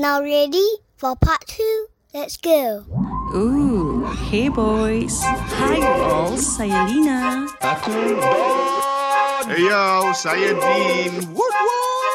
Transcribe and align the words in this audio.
Now 0.00 0.22
ready 0.22 0.62
for 0.94 1.16
part 1.16 1.42
two? 1.48 1.86
Let's 2.14 2.36
go. 2.36 2.86
Ooh, 3.34 4.06
hey 4.30 4.46
boys. 4.46 5.18
Hi 5.58 5.82
all, 5.82 6.38
saya 6.38 6.86
Lina. 6.86 7.50
Aku 7.58 8.14
Don. 8.14 9.42
Hey 9.50 9.66
yo, 9.66 10.14
saya 10.14 10.54
Dean. 10.54 11.18
Woot 11.34 11.50
woot. 11.50 12.14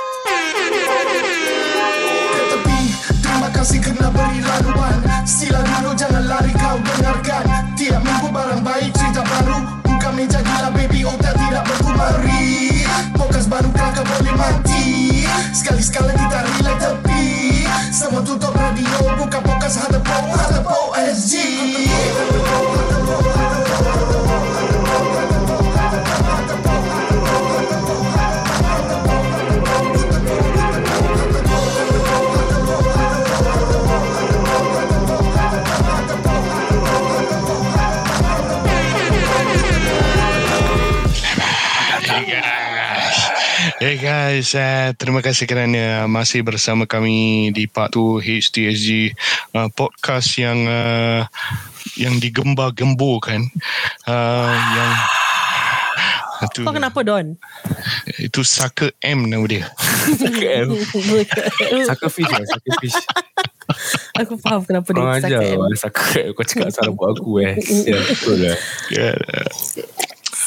ke 2.32 2.44
tepi 2.56 2.82
Terima 3.20 3.50
kasih 3.52 3.84
kerana 3.84 4.08
beri 4.16 4.40
laluan 4.40 4.98
Sila 5.28 5.60
dulu 5.60 5.92
jangan 5.92 6.24
lari 6.24 6.56
kau 6.56 6.80
dengarkan 6.80 7.44
Tiap 7.76 8.00
minggu 8.00 8.32
barang 8.32 8.64
baik 8.64 8.96
cerita 8.96 9.28
baru 9.28 9.60
Buka 9.84 10.10
meja 10.16 10.40
gila 10.40 10.72
baby 10.72 11.04
otak 11.04 11.36
tidak 11.36 11.68
berkumari 11.68 12.88
Podcast 13.12 13.52
baru 13.52 13.68
kelakar 13.76 14.08
boleh 14.08 14.36
mati 14.40 15.28
Sekali-sekala 15.52 16.16
kita 16.16 16.38
relay 16.48 16.76
tepi 16.80 17.23
Semua 17.94 18.26
tutup 18.26 18.58
radio 18.58 18.90
Buka 19.22 19.38
podcast 19.38 19.86
Hadapo 19.86 20.18
Hadapo 20.34 20.98
SG 20.98 21.38
Hey 43.84 44.00
guys, 44.00 44.56
uh, 44.56 44.96
terima 44.96 45.20
kasih 45.20 45.44
kerana 45.44 46.08
masih 46.08 46.40
bersama 46.40 46.88
kami 46.88 47.52
di 47.52 47.68
part 47.68 47.92
2 47.92 48.24
HTSG 48.24 49.12
uh, 49.60 49.68
podcast 49.76 50.40
yang 50.40 50.56
uh, 50.64 51.28
yang 52.00 52.16
digembar-gemburkan 52.16 53.44
uh, 54.08 54.56
yang 54.56 54.92
itu, 56.48 56.64
Kau 56.64 56.72
kenapa 56.72 57.04
Don? 57.04 57.36
itu 58.24 58.48
Saka 58.48 58.88
M 59.04 59.28
nama 59.28 59.44
dia. 59.52 59.68
Sucker 61.84 62.08
fish 62.08 62.32
lah 62.32 62.40
Sucker 62.48 62.74
fish 62.80 62.96
Aku 64.24 64.40
faham 64.40 64.64
kenapa 64.64 64.96
dia 64.96 65.28
ajar 65.28 65.44
sakit. 65.44 65.60
lah 65.60 65.76
Sucker 65.76 66.26
Kau 66.32 66.44
cakap 66.48 66.72
salah 66.72 66.96
buat 66.96 67.20
aku 67.20 67.44
eh 67.44 67.60
Ya 67.92 68.00
betul 68.00 68.48
lah 68.48 68.56
Yeah. 68.96 69.20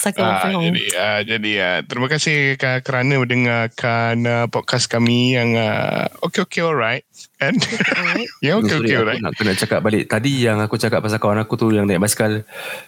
Sakit 0.06 0.22
Ah, 0.22 0.38
faham. 0.40 0.62
jadi 0.62 0.82
ah, 0.94 1.20
jadi 1.20 1.50
ah, 1.58 1.78
terima 1.82 2.06
kasih 2.06 2.36
ka- 2.54 2.78
kerana 2.78 3.18
mendengarkan 3.18 4.14
uh, 4.22 4.46
podcast 4.46 4.86
kami 4.86 5.34
yang 5.34 5.52
uh, 5.52 6.06
okay 6.20 6.40
okay 6.40 6.62
alright 6.62 7.02
kan 7.34 7.50
ya 8.38 8.54
okay 8.54 8.70
Sorry, 8.70 8.86
okay 8.86 8.94
aku 8.94 9.02
alright 9.02 9.18
nak 9.18 9.34
kena 9.34 9.52
cakap 9.52 9.80
balik 9.80 10.06
Tadi 10.06 10.32
yang 10.40 10.58
aku 10.58 10.76
cakap 10.76 11.00
pasal 11.00 11.18
kawan 11.18 11.36
aku 11.38 11.54
tu 11.54 11.68
Yang 11.68 11.84
naik 11.86 12.00
basikal 12.00 12.32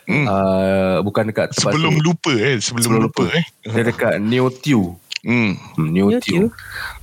Hmm. 0.04 0.24
uh, 0.24 0.96
Bukan 1.00 1.26
dekat 1.26 1.50
tempat 1.50 1.74
sebelum 1.74 1.94
tu. 1.96 2.02
lupa 2.02 2.32
eh 2.32 2.56
sebelum, 2.56 2.84
Sebelum 2.86 3.02
lupa, 3.04 3.22
lupa. 3.24 3.34
eh 3.34 3.44
Dia 3.66 3.82
dekat 3.82 4.14
Neo 4.18 4.48
Tiew 4.48 4.94
hmm 5.24 5.50
hmm, 5.78 5.88
Tiew 6.18 6.18
too. 6.20 6.44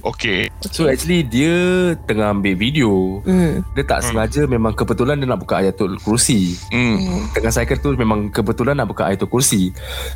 okay. 0.04 0.48
So 0.72 0.88
actually 0.88 1.24
dia 1.26 1.54
tengah 2.08 2.32
ambil 2.32 2.56
video. 2.56 3.22
Hmm. 3.24 3.62
Dia 3.76 3.84
tak 3.86 4.04
sengaja 4.08 4.48
Memang 4.50 4.74
kebetulan 4.74 5.20
dia 5.20 5.28
nak 5.30 5.42
buka 5.42 5.62
Ayatul 5.62 6.00
Kursi. 6.02 6.56
Hmm. 6.74 7.28
Tengah 7.32 7.52
cycle 7.54 7.80
tu 7.80 7.94
Memang 7.96 8.32
kebetulan 8.32 8.76
nak 8.76 8.90
buka 8.90 9.08
Ayatul 9.08 9.30
Kursi. 9.30 9.72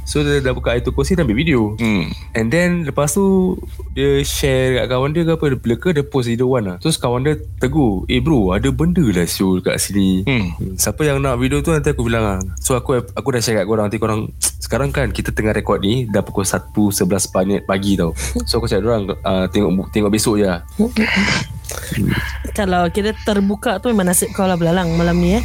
So 0.08 0.24
dia 0.26 0.42
dah 0.42 0.56
buka 0.56 0.74
Ayatul 0.76 0.96
Kursi 0.96 1.14
Dan 1.16 1.28
ambil 1.28 1.38
video. 1.38 1.62
Hmm. 1.78 2.10
And 2.34 2.48
then 2.50 2.88
lepas 2.88 3.14
tu 3.14 3.56
Dia 3.94 4.24
share 4.26 4.84
kat 4.84 4.86
kawan 4.90 5.12
dia 5.14 5.24
ke 5.28 5.32
apa 5.38 5.46
Bila 5.60 5.76
ke 5.78 5.90
dia 5.94 6.04
post 6.06 6.28
video 6.32 6.50
one 6.50 6.66
lah. 6.66 6.78
Terus 6.82 6.98
kawan 6.98 7.24
dia 7.28 7.36
tegur 7.62 8.08
Eh 8.10 8.20
bro 8.24 8.56
ada 8.56 8.70
benda 8.74 9.04
lah 9.04 9.28
siul 9.30 9.62
kat 9.62 9.78
sini. 9.78 10.26
Hmm. 10.26 10.76
Siapa 10.80 11.06
yang 11.06 11.22
nak 11.22 11.38
video 11.38 11.62
tu? 11.62 11.72
Nanti 11.76 11.94
aku 11.94 12.08
bilang 12.08 12.24
lah 12.26 12.40
So 12.58 12.74
aku 12.74 13.00
aku 13.14 13.28
dah 13.36 13.42
share 13.42 13.62
kat 13.62 13.66
korang 13.70 13.86
Nanti 13.92 14.00
korang 14.02 14.32
Sekarang 14.60 14.92
kan 14.92 15.10
kita 15.10 15.32
tengah 15.32 15.56
rekod 15.56 15.80
ni 15.80 16.04
Dah 16.04 16.20
pukul 16.20 16.44
1.11 16.44 17.08
minit 17.48 17.64
pagi 17.64 17.96
tau 17.96 18.12
So 18.44 18.60
aku 18.60 18.68
cakap 18.68 18.86
orang 18.86 19.04
uh, 19.24 19.48
Tengok 19.48 19.88
tengok 19.90 20.12
besok 20.12 20.44
je 20.44 20.46
lah 20.52 20.68
Kalau 22.58 22.90
kita 22.90 23.14
terbuka 23.24 23.78
tu 23.80 23.94
memang 23.94 24.12
nasib 24.12 24.34
kau 24.34 24.46
lah 24.46 24.58
belalang 24.58 24.90
malam 24.98 25.16
ni 25.22 25.38
eh. 25.38 25.44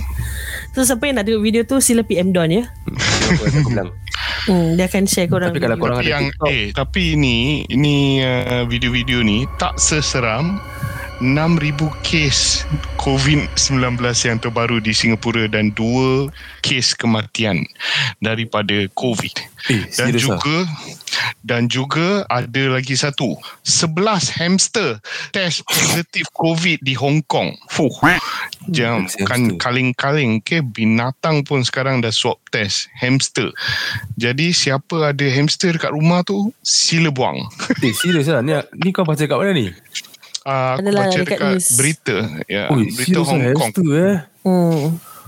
So 0.74 0.82
siapa 0.82 1.06
yang 1.06 1.20
nak 1.20 1.28
tengok 1.28 1.44
video 1.44 1.62
tu 1.69 1.78
sila 1.78 2.03
PM 2.03 2.32
Don 2.34 2.50
ya. 2.50 2.64
Aku, 2.64 3.44
aku 3.44 3.69
bilang 3.70 3.91
Hmm, 4.44 4.76
dia 4.76 4.84
akan 4.84 5.08
share 5.08 5.24
korang. 5.24 5.56
Tapi 5.56 5.60
kalau 5.64 5.80
korang 5.80 6.04
ada 6.04 6.20
yang 6.20 6.28
TikTok 6.28 6.48
eh 6.53 6.69
tapi 6.76 7.16
ini 7.16 7.64
ini 7.72 8.20
uh, 8.20 8.69
video-video 8.69 9.24
ni 9.24 9.48
tak 9.56 9.80
seseram 9.80 10.60
6000 11.24 12.04
kes 12.04 12.68
COVID-19 13.00 13.96
yang 14.28 14.36
terbaru 14.36 14.76
di 14.76 14.92
Singapura 14.92 15.48
dan 15.48 15.72
dua 15.72 16.28
kes 16.60 16.92
kematian 16.92 17.64
daripada 18.20 18.84
COVID. 18.92 19.32
Eh 19.72 19.88
Dan 19.96 20.12
lah 20.12 20.20
juga 20.20 20.56
dan 21.40 21.72
juga 21.72 22.28
ada 22.28 22.76
lagi 22.76 22.92
satu 22.92 23.40
11 23.64 24.36
hamster 24.36 25.00
test 25.32 25.64
positif 25.64 26.28
COVID 26.36 26.84
di 26.84 26.92
Hong 26.92 27.24
Kong. 27.24 27.56
Fuh. 27.72 27.88
Jam 28.68 29.08
kan 29.24 29.56
kaling-kaling 29.56 30.44
ke 30.44 30.60
binatang 30.60 31.41
pun 31.48 31.64
sekarang 31.64 32.04
dah 32.04 32.12
swab 32.12 32.36
test 32.52 32.92
hamster. 33.00 33.48
Jadi 34.20 34.52
siapa 34.52 35.16
ada 35.16 35.26
hamster 35.32 35.72
dekat 35.72 35.96
rumah 35.96 36.20
tu 36.20 36.52
sila 36.60 37.08
buang. 37.08 37.41
Eh 37.80 37.96
serius 37.96 38.28
lah 38.28 38.44
ni, 38.44 38.52
ni 38.84 38.92
kau 38.92 39.08
baca 39.08 39.24
kat 39.24 39.36
mana 39.36 39.56
ni 39.56 39.72
Uh, 40.44 40.77
aku 40.77 40.81
Adalah 40.82 41.03
baca 41.03 41.16
dekat 41.16 41.25
dekat 41.32 41.50
news. 41.50 41.66
berita 41.75 42.16
ya 42.47 42.65
Ui, 42.69 42.84
berita 42.91 43.19
Hong 43.19 43.41
lah 43.41 43.55
Kong. 43.55 43.72
hamster 43.72 43.88
eh 43.97 44.16
Hmm. 44.44 44.84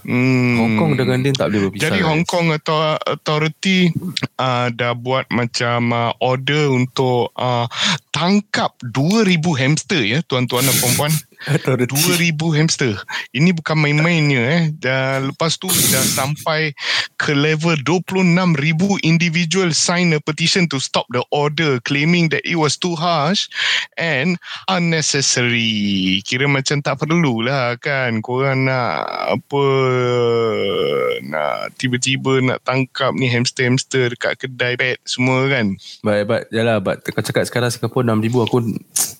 Hmm. 0.06 0.54
Hong 0.54 0.74
Kong 0.76 0.92
dengan 0.94 1.18
dia 1.18 1.32
tak 1.32 1.48
boleh 1.48 1.60
berpisah 1.66 1.82
Jadi 1.82 1.98
guys. 1.98 2.06
Hong 2.06 2.22
Kong 2.22 2.46
atau 2.52 2.76
authority 3.02 3.90
uh, 4.36 4.68
dah 4.70 4.92
buat 4.94 5.26
macam 5.28 5.80
uh, 5.90 6.12
order 6.20 6.70
untuk 6.70 7.34
uh, 7.34 7.66
tangkap 8.16 8.72
2000 8.80 9.44
hamster 9.60 10.00
ya 10.00 10.24
tuan-tuan 10.24 10.64
dan 10.64 10.76
puan-puan. 10.80 11.12
Authority. 11.52 11.92
2000 12.32 12.56
hamster. 12.56 12.96
Ini 13.36 13.52
bukan 13.52 13.76
main-mainnya 13.76 14.42
eh. 14.56 14.62
Dan 14.72 15.36
lepas 15.36 15.60
tu 15.60 15.68
dah 15.68 16.00
sampai 16.00 16.72
ke 17.20 17.36
level 17.36 17.76
26000 17.84 19.04
individual 19.04 19.76
sign 19.76 20.16
a 20.16 20.20
petition 20.24 20.64
to 20.64 20.80
stop 20.80 21.04
the 21.12 21.20
order 21.28 21.76
claiming 21.84 22.32
that 22.32 22.40
it 22.48 22.56
was 22.56 22.80
too 22.80 22.96
harsh 22.96 23.52
and 24.00 24.40
unnecessary. 24.72 26.24
Kira 26.24 26.48
macam 26.48 26.80
tak 26.80 27.04
perlulah 27.04 27.76
kan 27.76 28.24
korang 28.24 28.64
nak 28.64 29.04
apa 29.36 29.64
nak 31.20 31.76
tiba-tiba 31.76 32.40
nak 32.40 32.64
tangkap 32.64 33.12
ni 33.12 33.28
hamster-hamster 33.28 34.16
dekat 34.16 34.40
kedai 34.40 34.80
pet 34.80 34.96
semua 35.04 35.44
kan. 35.52 35.76
But, 36.00 36.24
but 36.24 36.42
Yalah 36.48 36.80
but 36.80 37.04
Kau 37.04 37.20
cakap 37.20 37.44
sekarang 37.44 37.68
Singapura 37.68 38.05
6,000 38.06 38.46
Aku 38.46 38.58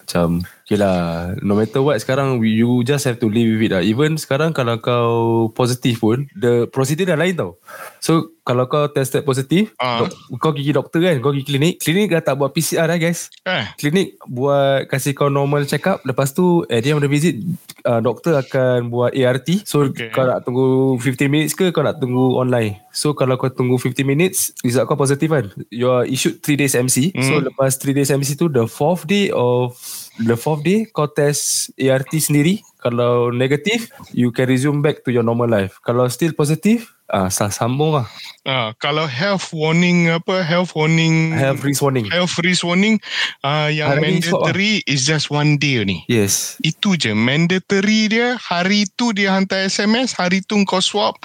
Macam 0.07 0.47
Okay 0.63 0.75
lah 0.77 0.99
No 1.43 1.55
matter 1.55 1.79
what 1.79 1.99
Sekarang 1.99 2.39
we- 2.39 2.55
You 2.57 2.83
just 2.83 3.05
have 3.05 3.19
to 3.19 3.27
live 3.27 3.47
with 3.53 3.67
it 3.67 3.71
lah. 3.71 3.83
Even 3.83 4.15
sekarang 4.15 4.51
Kalau 4.51 4.79
kau 4.79 5.11
Positif 5.51 5.99
pun 5.99 6.31
The 6.33 6.67
procedure 6.67 7.05
dah 7.05 7.15
lain 7.15 7.35
tau. 7.35 7.59
So 7.99 8.39
Kalau 8.41 8.67
kau 8.67 8.87
tested 8.87 9.23
positif 9.23 9.75
Ah. 9.77 10.07
kau, 10.07 10.07
kau 10.41 10.51
pergi 10.53 10.71
doktor 10.71 11.03
kan 11.03 11.19
Kau 11.19 11.31
pergi 11.31 11.43
klinik 11.45 11.75
Klinik 11.77 12.09
dah 12.09 12.23
tak 12.23 12.35
buat 12.37 12.51
PCR 12.51 12.87
dah 12.87 12.95
guys. 12.97 13.35
Eh, 13.43 13.67
Klinik 13.77 14.15
buat 14.25 14.87
Kasih 14.87 15.11
kau 15.13 15.27
normal 15.27 15.67
check 15.67 15.83
up 15.85 16.03
Lepas 16.03 16.31
tu 16.31 16.63
At 16.65 16.81
the 16.81 16.91
end 16.91 16.99
of 16.99 17.05
the 17.05 17.11
visit 17.11 17.35
uh, 17.83 17.99
Doktor 17.99 18.35
akan 18.37 18.87
buat 18.87 19.11
ART 19.13 19.47
So 19.63 19.87
Okay. 19.87 20.11
kau 20.11 20.23
nak 20.23 20.43
tunggu 20.43 20.95
15 20.97 21.27
minutes 21.27 21.53
ke 21.53 21.71
Kau 21.71 21.83
nak 21.83 21.99
tunggu 21.99 22.35
online? 22.37 22.83
So 22.91 23.13
kalau 23.13 23.35
kau 23.35 23.49
tunggu 23.49 23.75
15 23.75 24.03
minutes 24.03 24.55
Result 24.63 24.87
kau 24.87 24.95
positif 24.95 25.27
kan? 25.29 25.47
You 25.69 25.91
are 25.93 26.03
issued 26.05 26.39
3 26.41 26.55
days 26.57 26.75
MC 26.75 27.11
Hmm. 27.11 27.23
So 27.23 27.33
lepas 27.41 27.75
3 27.77 27.91
days 27.93 28.09
MC 28.09 28.35
tu 28.35 28.47
The 28.47 28.67
fourth 28.67 29.05
day 29.05 29.29
of 29.29 29.75
The 30.17 30.37
fourth 30.37 30.65
day 30.65 30.89
Kau 30.89 31.13
test 31.13 31.77
ART 31.77 32.09
sendiri. 32.09 32.65
Kalau 32.81 33.29
negatif 33.29 33.93
You 34.17 34.33
can 34.33 34.49
resume 34.49 34.81
back 34.81 35.05
to 35.05 35.13
your 35.13 35.27
normal 35.27 35.53
life. 35.53 35.77
Kalau 35.85 36.09
still 36.09 36.33
positif 36.33 36.89
ah 36.89 36.96
uh, 37.11 37.29
sambung 37.31 37.99
lah. 37.99 38.07
Ah, 38.47 38.71
kalau 38.79 39.11
health 39.11 39.51
warning 39.51 40.07
apa 40.07 40.39
health 40.47 40.71
warning 40.79 41.35
Have 41.35 41.67
risk 41.67 41.83
warning. 41.83 42.07
health 42.07 42.39
risk 42.39 42.63
warning 42.63 43.03
uh, 43.43 43.67
yang 43.67 43.99
Hari 43.99 44.23
swab 44.23 44.47
mandatory 44.47 44.73
is 44.87 45.03
just 45.03 45.35
one 45.35 45.59
day 45.59 45.83
ni. 45.83 46.07
Yes. 46.07 46.55
Itu 46.63 46.95
je. 46.95 47.11
Mandatory 47.11 48.07
dia 48.07 48.39
hari 48.39 48.87
tu 48.95 49.11
dia 49.11 49.35
hantar 49.35 49.67
SMS 49.67 50.15
hari 50.15 50.47
tu 50.47 50.55
kau 50.63 50.79
swab 50.79 51.19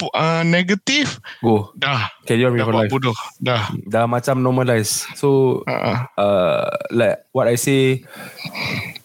pu- 0.00 0.08
uh, 0.16 0.40
negatif 0.42 1.20
Go. 1.44 1.72
dah. 1.76 2.08
Carry 2.24 2.48
on 2.48 2.56
with 2.56 2.64
your 2.64 2.72
life? 2.72 2.88
bodoh. 2.88 3.16
Dah. 3.36 3.68
Dah 3.84 4.08
macam 4.08 4.40
normalize. 4.40 5.04
So 5.14 5.60
uh, 5.68 6.08
uh, 6.16 6.72
like 6.88 7.20
what 7.36 7.52
I 7.52 7.60
say 7.60 8.00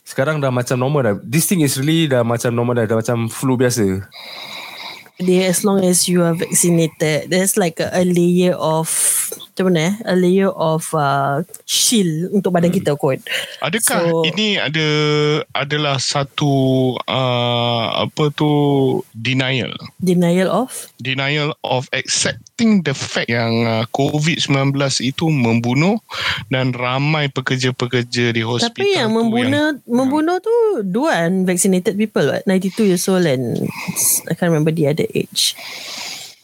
sekarang 0.08 0.40
dah 0.40 0.50
macam 0.50 0.80
normal 0.80 1.02
dah. 1.04 1.16
This 1.20 1.46
thing 1.46 1.62
is 1.62 1.76
really 1.76 2.08
dah 2.08 2.24
macam 2.24 2.56
normal 2.56 2.80
dah. 2.80 2.88
Dah 2.88 2.98
macam 2.98 3.28
flu 3.28 3.60
biasa. 3.60 4.08
Dia 5.18 5.50
as 5.50 5.66
long 5.66 5.82
as 5.82 6.06
you 6.06 6.22
are 6.22 6.38
vaccinated, 6.38 7.34
there's 7.34 7.58
like 7.58 7.82
a, 7.82 7.90
a 7.94 8.06
layer 8.06 8.54
of 8.54 8.88
macam 9.58 9.74
mana 9.74 9.82
eh? 9.90 9.94
A 10.06 10.14
layer 10.14 10.54
of 10.54 10.94
uh, 10.94 11.42
shield 11.66 12.30
untuk 12.30 12.54
badan 12.54 12.70
kita 12.70 12.94
kot. 12.94 13.18
Adakah 13.58 14.06
So- 14.06 14.22
ini 14.30 14.62
ada 14.62 14.86
adalah 15.50 15.98
satu 15.98 16.54
uh, 17.10 18.06
apa 18.06 18.30
tu 18.38 18.46
denial? 19.18 19.74
Denial 19.98 20.54
of? 20.54 20.94
Denial 21.02 21.58
of 21.66 21.90
accepting 21.90 22.86
the 22.86 22.94
fact 22.94 23.34
yang 23.34 23.66
uh, 23.66 23.90
COVID-19 23.98 24.78
itu 25.02 25.26
membunuh 25.26 25.98
dan 26.54 26.70
ramai 26.78 27.26
pekerja-pekerja 27.34 28.38
di 28.38 28.46
hospital 28.46 28.78
Tapi 28.78 28.94
yang 28.94 29.10
membunuh 29.10 29.74
membunuh 29.90 30.38
tu 30.38 30.86
dua 30.86 31.26
unvaccinated 31.26 31.98
people 31.98 32.30
what? 32.30 32.46
92 32.46 32.94
years 32.94 33.10
old 33.10 33.26
and 33.26 33.66
I 34.30 34.38
can't 34.38 34.54
remember 34.54 34.70
the 34.70 34.94
other 34.94 35.07
age. 35.14 35.56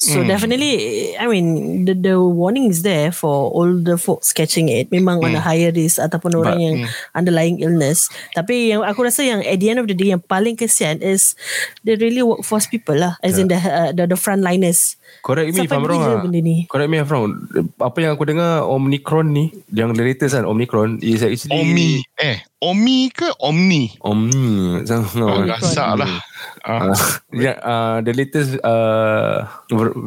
So 0.03 0.19
Hmm. 0.19 0.27
definitely 0.27 1.15
I 1.15 1.31
mean 1.31 1.47
the 1.87 1.95
the 1.95 2.15
warning 2.19 2.67
is 2.67 2.83
there 2.83 3.15
for 3.15 3.47
older 3.55 3.95
folks 3.95 4.35
catching 4.35 4.67
it. 4.67 4.91
Memang 4.91 5.23
on 5.23 5.31
a 5.31 5.39
Hmm. 5.39 5.47
higher 5.47 5.71
risk 5.71 5.95
ataupun 5.95 6.35
orang 6.35 6.59
yang 6.59 6.75
underlying 7.15 7.63
illness. 7.63 8.11
Tapi 8.35 8.75
yang 8.75 8.83
aku 8.83 9.07
rasa 9.07 9.23
yang 9.23 9.39
at 9.47 9.63
the 9.63 9.71
end 9.71 9.79
of 9.79 9.87
the 9.87 9.95
day 9.95 10.11
yang 10.11 10.19
paling 10.19 10.59
kesian 10.59 10.99
is 10.99 11.39
the 11.87 11.95
really 11.95 12.19
workforce 12.19 12.67
people 12.67 12.99
lah. 12.99 13.15
As 13.23 13.39
in 13.39 13.47
the, 13.47 13.55
uh, 13.55 13.95
the 13.95 14.03
the 14.03 14.19
frontliners. 14.19 14.99
Correct 15.21 15.53
me 15.53 15.61
if 15.63 15.69
Sampai 15.69 15.77
I'm 15.77 15.85
wrong 15.85 16.01
lah. 16.01 16.19
benda 16.23 16.39
ni? 16.41 16.65
Correct 16.65 16.89
me 16.89 16.97
if 16.97 17.05
I'm 17.05 17.11
wrong. 17.11 17.29
Apa 17.77 17.97
yang 18.01 18.11
aku 18.17 18.25
dengar 18.25 18.65
Omicron 18.65 19.29
ni, 19.29 19.53
yang 19.69 19.93
the 19.93 20.01
latest 20.01 20.33
kan 20.33 20.47
Omicron 20.47 20.97
is 21.03 21.21
actually 21.21 21.53
Omi 21.53 22.01
eh 22.17 22.41
Omi 22.63 23.11
ke 23.11 23.27
Omni 23.39 23.95
Omni. 23.99 24.83
oh, 25.19 25.27
Oh, 25.27 25.43
gasak 25.45 25.99
lah 25.99 26.09
uh, 26.09 26.23
Uh, 26.63 26.95
yeah, 27.35 27.59
uh, 27.59 27.99
the 27.99 28.15
latest 28.15 28.55
uh, 28.63 29.43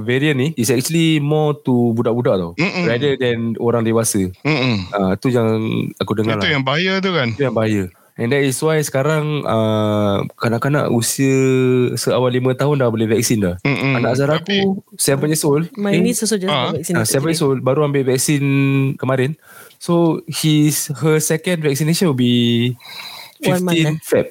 variant 0.09 0.41
ni 0.41 0.49
is 0.57 0.73
actually 0.73 1.21
more 1.21 1.53
to 1.53 1.93
budak-budak 1.93 2.41
tau. 2.41 2.51
Mm-mm. 2.57 2.89
Rather 2.89 3.13
than 3.21 3.53
orang 3.61 3.85
dewasa. 3.85 4.33
mm-mm. 4.41 4.89
Uh, 4.89 5.13
tu 5.21 5.29
yang 5.29 5.49
aku 6.01 6.17
dengar 6.17 6.41
itu 6.41 6.49
lah. 6.49 6.53
yang 6.57 6.65
bahaya 6.65 6.97
tu 7.05 7.13
kan 7.13 7.29
Itu 7.37 7.45
yang 7.45 7.53
bahaya. 7.53 7.85
And 8.17 8.33
that 8.33 8.41
is 8.41 8.57
why 8.65 8.81
sekarang 8.81 9.45
uh, 9.45 10.25
kanak-kanak 10.41 10.89
usia 10.89 11.37
seawal 11.95 12.33
5 12.33 12.57
tahun 12.57 12.81
dah 12.81 12.89
boleh 12.89 13.05
vaksin 13.07 13.45
dah. 13.45 13.61
Mm-mm. 13.61 13.93
Anak 13.93 14.17
Zara 14.17 14.41
aku 14.41 14.81
7 14.97 15.29
years 15.29 15.45
old. 15.45 15.69
My 15.77 15.93
niece 15.93 16.25
also 16.25 16.41
just 16.41 16.49
Ah, 16.49 16.73
got 16.73 16.81
vaccinated. 16.81 17.05
Ah, 17.05 17.21
7 17.21 17.29
years 17.29 17.45
old 17.45 17.61
baru 17.61 17.85
ambil 17.85 18.09
vaksin 18.09 18.45
kemarin. 18.97 19.37
So 19.77 20.25
his 20.25 20.89
her 21.05 21.21
second 21.21 21.61
vaccination 21.61 22.09
will 22.09 22.17
be 22.17 22.73
One 23.45 23.61
month, 23.61 24.01
15 24.01 24.01
Feb. 24.01 24.27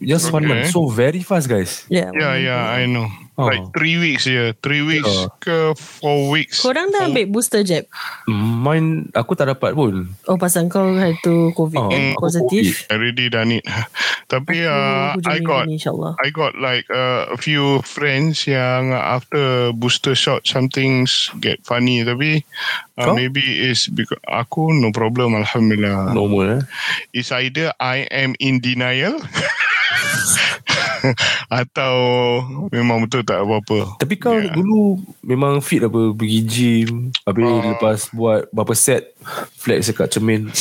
Just 0.00 0.30
one 0.30 0.46
Okay. 0.46 0.50
month. 0.54 0.66
So 0.70 0.86
very 0.86 1.20
fast 1.20 1.50
guys. 1.50 1.82
Yeah. 1.90 2.14
Ya, 2.14 2.38
ya, 2.38 2.56
I 2.70 2.86
know. 2.86 3.10
Oh. 3.34 3.50
Like 3.50 3.66
three 3.74 3.98
weeks 3.98 4.30
je. 4.30 4.54
Three 4.62 4.86
weeks 4.86 5.10
Oh. 5.10 5.26
ke 5.42 5.74
four 5.74 6.30
weeks. 6.30 6.62
Korang 6.62 6.94
dah 6.94 7.10
ambil 7.10 7.26
booster 7.26 7.66
jab? 7.66 7.82
Mine 8.30 9.10
aku 9.10 9.34
tak 9.34 9.50
dapat 9.50 9.74
pun. 9.74 10.06
Oh 10.30 10.38
pasal 10.38 10.70
kau 10.70 10.94
hari 10.94 11.18
tu 11.18 11.50
COVID 11.50 11.78
Oh, 11.82 11.90
kan 11.90 12.14
aku 12.14 12.22
positif. 12.22 12.86
I 12.86 12.94
already 12.94 13.26
done 13.26 13.58
it. 13.58 13.66
Tapi 14.32 14.62
uh, 14.62 15.18
I 15.26 15.42
got 15.42 15.66
ni, 15.66 15.82
InsyaAllah. 15.82 16.14
I 16.22 16.30
got 16.30 16.54
like 16.56 16.86
uh, 16.94 17.34
a 17.34 17.38
few 17.38 17.82
friends 17.82 18.46
yang 18.46 18.94
after 18.94 19.74
booster 19.74 20.14
shot 20.14 20.46
some 20.46 20.70
things 20.70 21.26
get 21.42 21.58
funny 21.66 22.06
tapi 22.06 22.46
uh, 22.96 23.10
Kau? 23.10 23.14
maybe 23.18 23.42
is 23.66 23.90
because 23.90 24.22
aku 24.30 24.70
no 24.70 24.94
problem 24.94 25.34
alhamdulillah. 25.34 26.14
Normal 26.14 26.62
eh. 26.62 26.62
It's 27.10 27.34
either 27.34 27.74
I 27.82 28.06
am 28.14 28.38
in 28.38 28.62
denial 28.62 29.18
atau 31.62 31.94
memang 32.70 33.04
betul 33.04 33.22
tak 33.22 33.42
apa-apa. 33.42 33.98
Tapi 33.98 34.14
kau 34.16 34.32
Yeah. 34.34 34.52
dulu 34.52 34.98
memang 35.22 35.60
fit 35.60 35.80
apa 35.80 36.12
pergi 36.12 36.40
gym 36.44 36.90
habis 37.22 37.44
Ah. 37.44 37.62
lepas 37.72 37.98
buat 38.10 38.40
berapa 38.50 38.74
set 38.74 39.14
flex 39.56 39.88
dekat 39.88 40.08
cermin. 40.10 40.50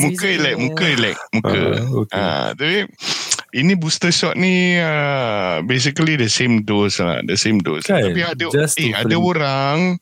muka 0.00 0.26
relax, 0.26 0.54
muka 0.58 0.84
relax, 0.84 1.16
muka. 1.32 1.50
Ah, 1.50 1.80
okay. 1.96 2.16
Ah, 2.16 2.48
tapi 2.54 2.78
ini 3.52 3.74
booster 3.74 4.10
shot 4.10 4.34
ni 4.34 4.76
uh, 4.76 5.60
basically 5.62 6.14
the 6.14 6.26
same 6.26 6.62
dose 6.62 6.98
lah, 6.98 7.20
the 7.22 7.34
same 7.34 7.58
dose. 7.58 7.84
Kan? 7.84 8.02
Tapi 8.02 8.22
ada 8.22 8.46
Just 8.48 8.76
eh 8.76 8.90
ada 8.90 9.14
orang 9.14 9.98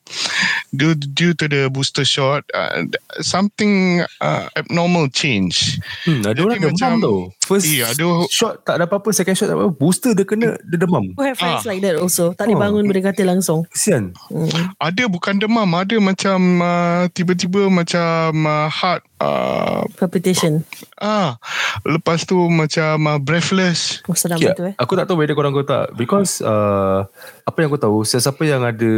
due, 0.69 0.93
due 0.93 1.33
to 1.33 1.45
the 1.45 1.67
booster 1.67 2.03
shot 2.03 2.45
uh, 2.51 2.85
something 3.19 4.01
uh, 4.19 4.47
abnormal 4.53 5.09
change. 5.09 5.81
Hmm, 6.03 6.21
ada 6.21 6.33
Jadi 6.33 6.41
orang 6.41 6.59
demam 6.59 6.73
macam- 6.73 7.01
tau. 7.01 7.19
First 7.41 7.65
Eh, 7.65 7.81
ada- 7.81 8.29
shot 8.29 8.61
tak 8.61 8.77
ada 8.77 8.85
apa-apa, 8.85 9.09
second 9.09 9.33
shot 9.33 9.49
tak 9.49 9.57
ada 9.57 9.65
apa. 9.65 9.73
Booster 9.73 10.13
dia 10.13 10.21
kena 10.21 10.53
dia 10.61 10.77
demam. 10.77 11.17
Who 11.17 11.23
have 11.23 11.33
friends 11.33 11.65
Ah. 11.65 11.69
like 11.69 11.81
that 11.81 11.97
also. 11.97 12.31
Tak 12.31 12.45
boleh 12.45 12.57
Oh. 12.57 12.61
bangun 12.61 12.83
boleh 12.85 13.01
kata 13.01 13.25
langsung. 13.25 13.65
Kesian. 13.69 14.13
Hmm. 14.29 14.69
Ada 14.77 15.05
bukan 15.05 15.37
demam, 15.37 15.65
ada 15.73 15.97
macam 15.97 16.37
uh, 16.61 17.09
tiba-tiba 17.09 17.65
macam 17.67 18.05
uh, 18.45 18.69
heart 18.69 19.01
uh, 19.17 19.81
Palpitation. 19.97 20.61
ah 21.01 21.41
lepas 21.85 22.25
tu 22.25 22.35
macam 22.49 22.95
uh, 23.07 23.19
breathless. 23.21 24.01
Oh 24.09 24.17
sedang 24.17 24.39
Okay, 24.39 24.55
betul 24.55 24.65
eh. 24.71 24.75
aku 24.79 24.93
tak 24.95 25.05
tahu 25.11 25.19
whether 25.19 25.35
korang 25.35 25.51
kau 25.51 25.67
tak 25.67 25.91
because 25.99 26.39
uh, 26.39 27.03
apa 27.43 27.57
yang 27.59 27.67
aku 27.67 27.79
tahu 27.81 27.97
sesiapa 28.07 28.43
yang 28.47 28.63
ada 28.63 28.93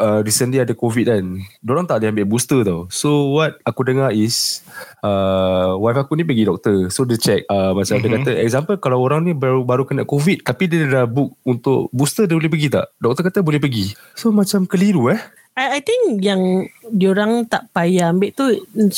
uh, 0.00 0.20
recently 0.24 0.58
ada 0.58 0.72
covid 0.72 1.12
kan 1.12 1.24
orang 1.68 1.84
tak 1.84 2.00
boleh 2.00 2.10
ambil 2.16 2.26
booster 2.26 2.60
tau 2.64 2.88
so 2.88 3.36
what 3.36 3.60
aku 3.68 3.84
dengar 3.84 4.10
is 4.16 4.64
uh, 5.04 5.76
wife 5.76 6.00
aku 6.00 6.16
ni 6.16 6.24
pergi 6.24 6.48
doktor 6.48 6.88
so 6.88 7.04
dia 7.04 7.20
check 7.20 7.44
uh, 7.52 7.76
macam 7.76 8.00
mm-hmm. 8.00 8.08
dia 8.08 8.18
kata 8.24 8.32
example 8.40 8.76
kalau 8.80 9.04
orang 9.04 9.28
ni 9.28 9.36
baru 9.36 9.60
baru 9.62 9.84
kena 9.84 10.08
covid 10.08 10.40
tapi 10.40 10.72
dia 10.72 10.88
dah 10.88 11.04
book 11.04 11.36
untuk 11.44 11.92
booster 11.92 12.24
dia 12.24 12.38
boleh 12.38 12.48
pergi 12.48 12.72
tak 12.72 12.88
doktor 12.96 13.28
kata 13.28 13.44
boleh 13.44 13.60
pergi 13.60 13.92
so 14.16 14.32
macam 14.32 14.64
keliru 14.64 15.12
eh 15.12 15.20
I, 15.52 15.78
I 15.78 15.80
think 15.84 16.24
yang 16.24 16.64
diorang 16.92 17.48
tak 17.48 17.72
payah 17.72 18.12
ambil 18.12 18.30
tu 18.36 18.44
mm, 18.52 18.92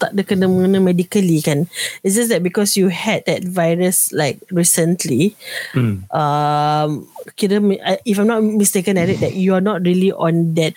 tak 0.00 0.16
ada 0.16 0.22
kena 0.24 0.48
mengena 0.48 0.80
medically 0.80 1.44
kan. 1.44 1.68
It's 2.00 2.16
just 2.16 2.32
that 2.32 2.40
because 2.40 2.74
you 2.74 2.88
had 2.88 3.28
that 3.28 3.44
virus 3.44 4.10
like 4.10 4.40
recently, 4.48 5.36
hmm. 5.76 6.08
um, 6.08 7.04
kira 7.36 7.60
if 8.04 8.16
I'm 8.16 8.28
not 8.28 8.40
mistaken 8.40 8.96
at 8.96 9.12
it 9.12 9.20
that 9.20 9.36
you 9.36 9.52
are 9.52 9.60
not 9.60 9.84
really 9.84 10.08
on 10.10 10.56
that 10.56 10.72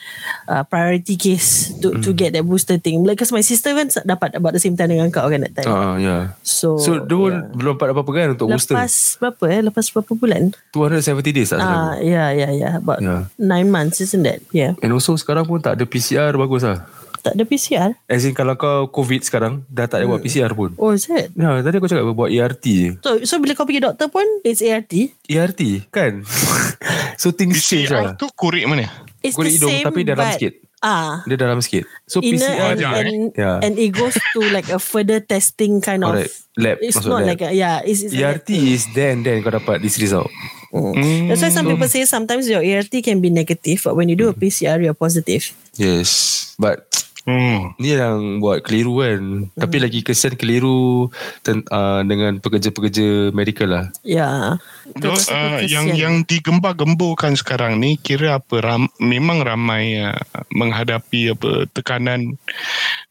uh, 0.45 0.67
priority 0.67 1.15
case 1.15 1.71
to 1.79 1.95
to 2.03 2.11
get 2.11 2.35
that 2.35 2.43
booster 2.43 2.75
thing. 2.77 3.07
Like 3.07 3.17
because 3.17 3.31
my 3.31 3.41
sister 3.41 3.71
kan 3.71 3.87
dapat 4.03 4.35
about 4.35 4.51
the 4.51 4.61
same 4.61 4.75
time 4.75 4.91
dengan 4.91 5.07
kau 5.07 5.31
kan 5.31 5.47
that 5.47 5.53
time. 5.55 5.71
uh, 5.71 5.95
yeah. 5.95 6.35
So 6.43 6.75
so 6.77 6.99
dia 6.99 7.15
pun 7.15 7.33
belum 7.55 7.79
dapat 7.79 7.95
apa-apa 7.95 8.11
kan 8.11 8.27
untuk 8.35 8.51
booster 8.51 8.75
lepas 8.75 8.93
berapa 9.23 9.43
eh? 9.47 9.61
Lepas 9.71 9.85
berapa 9.95 10.11
bulan? 10.11 10.51
270 10.75 11.31
days 11.31 11.49
tak 11.51 11.63
Ah, 11.63 11.95
aku. 11.95 12.03
yeah, 12.03 12.27
yeah, 12.35 12.51
yeah. 12.51 12.73
About 12.77 12.99
Yeah. 12.99 13.29
nine 13.39 13.71
months, 13.71 14.03
isn't 14.03 14.27
that? 14.27 14.43
Yeah. 14.51 14.75
and 14.81 14.91
also 14.91 15.13
sekarang 15.15 15.45
pun 15.45 15.61
tak 15.61 15.77
ada 15.77 15.85
PCR 15.85 16.33
bagus 16.33 16.56
lah 16.59 16.79
Tak 17.17 17.33
ada 17.33 17.43
PCR. 17.43 17.91
As 18.07 18.23
in 18.23 18.31
kalau 18.31 18.55
kau 18.55 18.87
COVID 18.87 19.19
sekarang 19.19 19.59
Dah 19.67 19.83
tak 19.83 19.99
ada 19.99 20.07
buat 20.07 20.21
PCR 20.21 20.53
pun 20.53 20.71
Oh, 20.77 20.95
is 20.95 21.05
it? 21.07 21.33
Ya 21.33 21.59
tadi 21.59 21.75
aku 21.75 21.85
cakap 21.85 22.07
buat 22.09 22.31
ERT 22.31 22.63
je 22.63 22.89
So, 23.01 23.19
so 23.21 23.35
bila 23.37 23.51
kau 23.51 23.65
pergi 23.65 23.83
doktor 23.83 24.07
pun, 24.07 24.23
it's 24.41 24.61
ART. 24.61 24.93
ERT 25.25 25.61
kan 25.89 26.23
So 27.21 27.29
things 27.29 27.59
change 27.59 27.89
PCR 27.89 27.99
lah 28.01 28.13
tu 28.15 28.31
kurik 28.31 28.63
mana? 28.63 28.87
It's 29.19 29.35
Kulit 29.35 29.57
the 29.57 29.59
hidung 29.59 29.73
same, 29.73 29.85
tapi 29.85 29.99
dalam 30.01 30.23
but, 30.23 30.35
sikit 30.35 30.53
Ah, 30.77 31.25
Dia 31.25 31.35
dalam 31.35 31.57
sikit 31.59 31.83
So 32.05 32.21
inner 32.21 32.37
PCR 32.37 32.69
and, 32.69 32.79
and, 32.79 33.23
Yeah. 33.41 33.57
and 33.59 33.73
it 33.75 33.91
goes 33.91 34.13
to 34.13 34.39
like 34.53 34.69
a 34.69 34.77
further 34.77 35.17
testing 35.19 35.81
kind 35.81 36.05
of. 36.05 36.21
Lab 36.55 36.77
It's 36.79 37.01
not 37.01 37.25
lab. 37.25 37.27
like 37.27 37.41
a, 37.41 37.49
yeah, 37.49 37.81
it's, 37.81 38.05
it's 38.05 38.13
like 38.13 38.45
ERT 38.45 38.49
is 38.53 38.85
then 38.93 39.25
then 39.25 39.41
kau 39.41 39.49
dapat 39.49 39.81
this 39.81 39.97
result 39.97 40.29
Mm. 40.73 41.27
That's 41.29 41.41
why 41.41 41.49
some 41.49 41.65
people 41.65 41.87
say 41.87 42.05
sometimes 42.05 42.49
your 42.49 42.59
ART 42.59 42.91
can 43.03 43.21
be 43.21 43.29
negative, 43.29 43.81
but 43.83 43.95
when 43.95 44.09
you 44.09 44.15
do 44.15 44.29
a 44.29 44.33
PCR, 44.33 44.83
you're 44.83 44.93
positive. 44.93 45.53
Yes 45.75 46.55
But 46.59 47.06
Hmm. 47.27 47.75
Ni 47.75 47.91
yang 47.91 48.39
buat 48.39 48.63
keliru 48.63 49.03
kan. 49.03 49.51
Tapi 49.51 49.83
lagi 49.83 49.99
kesian 49.99 50.39
keliru 50.39 51.11
ten, 51.43 51.59
uh, 51.67 51.99
Dengan 52.07 52.39
pekerja-pekerja 52.39 53.35
medical 53.35 53.67
lah. 53.67 53.85
Yeah. 54.07 54.63
So, 54.95 55.11
Betul, 55.11 55.19
uh, 55.35 55.59
yang 55.67 55.91
yang 55.91 56.15
digembar-gemburkan 56.23 57.35
sekarang 57.35 57.83
ni 57.83 57.99
kira 57.99 58.39
apa? 58.39 58.63
Ram, 58.63 58.87
memang 59.03 59.43
ramai 59.43 59.99
uh, 59.99 60.15
menghadapi 60.55 61.35
apa? 61.35 61.67
Tekanan 61.75 62.39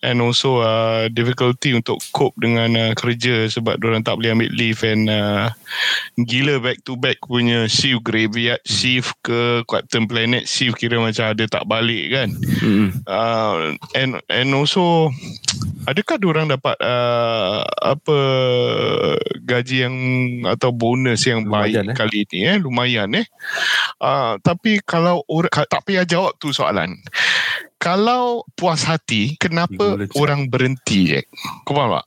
and 0.06 0.22
also 0.22 0.62
uh, 0.62 1.10
difficulty 1.10 1.74
untuk 1.74 1.98
cope 2.14 2.36
dengan 2.38 2.72
uh, 2.78 2.92
kerja 2.94 3.50
sebab 3.50 3.80
orang 3.82 4.06
tak 4.06 4.16
boleh 4.20 4.32
ambil 4.38 4.50
leave 4.54 4.80
and 4.86 5.10
uh, 5.10 5.50
gila 6.24 6.62
back 6.62 6.78
to 6.86 6.94
back 6.94 7.18
punya 7.26 7.66
shift 7.66 8.06
graveyard 8.06 8.62
shift 8.62 9.12
ke 9.26 9.66
Captain 9.66 10.06
Planet 10.06 10.46
shift 10.46 10.78
kira 10.78 11.02
macam 11.02 11.34
ada 11.34 11.44
tak 11.50 11.66
balik 11.66 12.04
kan. 12.14 12.28
Mm-hmm. 12.32 12.88
uh, 13.08 13.74
and 13.98 14.05
and 14.30 14.50
also 14.54 15.10
adakah 15.86 16.18
orang 16.26 16.50
dapat 16.50 16.76
uh, 16.82 17.62
apa 17.82 18.18
gaji 19.42 19.86
yang 19.86 19.96
atau 20.46 20.74
bonus 20.74 21.26
yang 21.26 21.46
Lumayan, 21.46 21.86
baik 21.86 21.94
eh? 21.94 21.96
kali 21.96 22.20
ni 22.30 22.38
eh? 22.46 22.56
Lumayan 22.58 23.10
eh? 23.14 23.26
Uh, 24.02 24.36
tapi 24.42 24.82
kalau 24.82 25.22
orang 25.30 25.50
ka- 25.50 25.70
tak 25.70 25.82
payah 25.86 26.06
jawab 26.06 26.34
tu 26.38 26.50
soalan. 26.50 26.98
Kalau 27.76 28.42
puas 28.56 28.82
hati 28.88 29.36
kenapa 29.36 29.94
Gula 29.94 30.08
cak. 30.08 30.16
orang 30.16 30.40
berhenti 30.48 31.12
Jack? 31.12 31.28
Kau 31.62 31.76
faham 31.76 32.00
tak? 32.00 32.06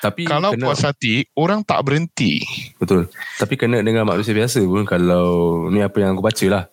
Tapi 0.00 0.24
kalau 0.24 0.56
kena, 0.56 0.64
puas 0.64 0.80
hati 0.80 1.28
orang 1.36 1.60
tak 1.60 1.84
berhenti. 1.84 2.40
Betul. 2.80 3.12
Tapi 3.36 3.54
kena 3.60 3.84
dengan 3.84 4.08
manusia 4.08 4.32
biasa 4.32 4.64
pun 4.64 4.88
Kalau 4.88 5.68
Ni 5.68 5.84
apa 5.84 6.00
yang 6.00 6.16
aku 6.16 6.24
baca 6.24 6.46
lah. 6.48 6.64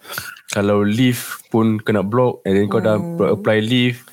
Kalau 0.47 0.79
leave 0.79 1.43
pun 1.51 1.75
kena 1.83 2.07
block 2.07 2.39
and 2.47 2.55
then 2.55 2.71
kau 2.71 2.79
dah 2.79 2.95
apply 3.27 3.59
leave 3.59 4.07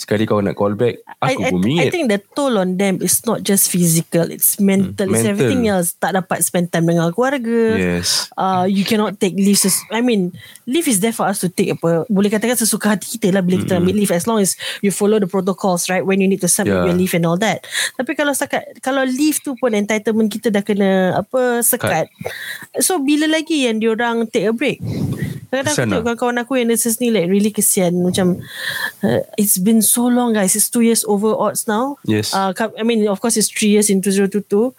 sekali 0.00 0.24
kau 0.24 0.40
nak 0.40 0.56
call 0.56 0.72
back 0.72 0.96
I, 1.20 1.36
aku 1.36 1.40
I, 1.44 1.50
pun 1.52 1.60
I 1.60 1.64
mingit. 1.68 1.92
think 1.92 2.08
the 2.08 2.16
toll 2.32 2.56
on 2.56 2.74
them 2.74 3.04
is 3.04 3.20
not 3.22 3.44
just 3.44 3.68
physical, 3.68 4.24
it's 4.26 4.56
mental, 4.56 5.04
Hmm, 5.04 5.12
it's 5.12 5.20
mental. 5.20 5.32
everything 5.36 5.68
else. 5.68 5.92
Tak 5.94 6.16
dapat 6.16 6.40
spend 6.40 6.72
time 6.72 6.88
dengan 6.88 7.12
keluarga. 7.12 7.76
Yes. 7.76 8.32
Uh, 8.32 8.64
you 8.64 8.82
cannot 8.82 9.20
take 9.20 9.36
leave. 9.36 9.54
ses- 9.54 9.84
I 9.92 10.00
mean, 10.00 10.32
leave 10.64 10.88
is 10.88 10.98
there 10.98 11.12
for 11.12 11.28
us 11.28 11.44
to 11.44 11.52
take 11.52 11.68
apa. 11.70 12.08
Boleh 12.08 12.32
katakan 12.32 12.56
sesuka 12.56 12.96
hati 12.96 13.20
kita 13.20 13.28
lah 13.28 13.44
bila 13.44 13.60
kita 13.60 13.76
ambil 13.76 13.92
leave 13.92 14.08
as 14.10 14.24
long 14.24 14.40
as 14.40 14.56
you 14.80 14.88
follow 14.88 15.20
the 15.20 15.28
protocols, 15.28 15.86
right? 15.86 16.00
When 16.00 16.18
you 16.18 16.26
need 16.26 16.40
to 16.40 16.48
submit 16.48 16.72
Yeah. 16.72 16.88
your 16.88 16.96
leave 16.96 17.12
and 17.12 17.28
all 17.28 17.36
that. 17.36 17.68
Tapi 17.94 18.16
kalau 18.16 18.32
setakat 18.32 18.80
kalau 18.80 19.04
leave 19.04 19.36
tu 19.38 19.52
pun 19.54 19.70
entitlement 19.70 20.26
kita 20.26 20.48
dah 20.48 20.64
kena 20.64 21.20
apa 21.20 21.60
sekat. 21.60 22.08
So 22.80 22.96
bila 22.98 23.28
lagi 23.28 23.68
yang 23.68 23.76
diorang 23.78 24.24
take 24.24 24.48
a 24.48 24.54
break? 24.54 24.80
Kadang-kadang 25.50 25.66
aku 25.66 25.74
Kesian 25.74 25.88
tengok 25.88 25.98
lah. 26.00 26.16
kawan-kawan 26.16 26.38
aku 26.40 26.52
yang 26.56 26.68
nurses 26.68 26.94
ni 26.96 27.10
like 27.10 27.26
really 27.26 27.50
kesian 27.50 27.98
macam 27.98 28.38
uh, 29.02 29.20
it's 29.34 29.58
been 29.58 29.78
so 29.78 30.06
long 30.06 30.30
guys 30.30 30.54
it's 30.54 30.66
two 30.66 30.80
years 30.80 31.02
over 31.04 31.34
odds 31.34 31.66
now 31.66 31.98
Yes. 32.02 32.30
uh, 32.30 32.50
I 32.78 32.82
mean 32.82 33.04
of 33.04 33.18
course 33.18 33.34
it's 33.34 33.50
three 33.50 33.70
years 33.70 33.90
in 33.90 33.98
2022 33.98 34.70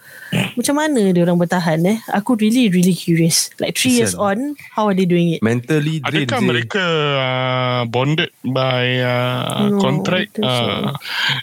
macam 0.55 0.75
mana 0.75 1.11
dia 1.11 1.21
orang 1.21 1.35
bertahan 1.37 1.83
eh 1.83 1.99
aku 2.09 2.35
really 2.35 2.67
really 2.67 2.91
curious 2.91 3.51
like 3.57 3.75
three 3.75 3.93
years 3.93 4.15
on 4.15 4.55
how 4.71 4.87
are 4.87 4.95
they 4.95 5.03
doing 5.03 5.35
it 5.35 5.39
Mentally 5.41 5.99
drained. 5.99 6.31
Adakah 6.31 6.39
mereka 6.41 6.83
uh, 7.17 7.81
bonded 7.85 8.31
by 8.41 9.03
uh, 9.03 9.67
No, 9.67 9.79
contract? 9.79 10.39
So. 10.39 10.45
Uh, 10.45 10.95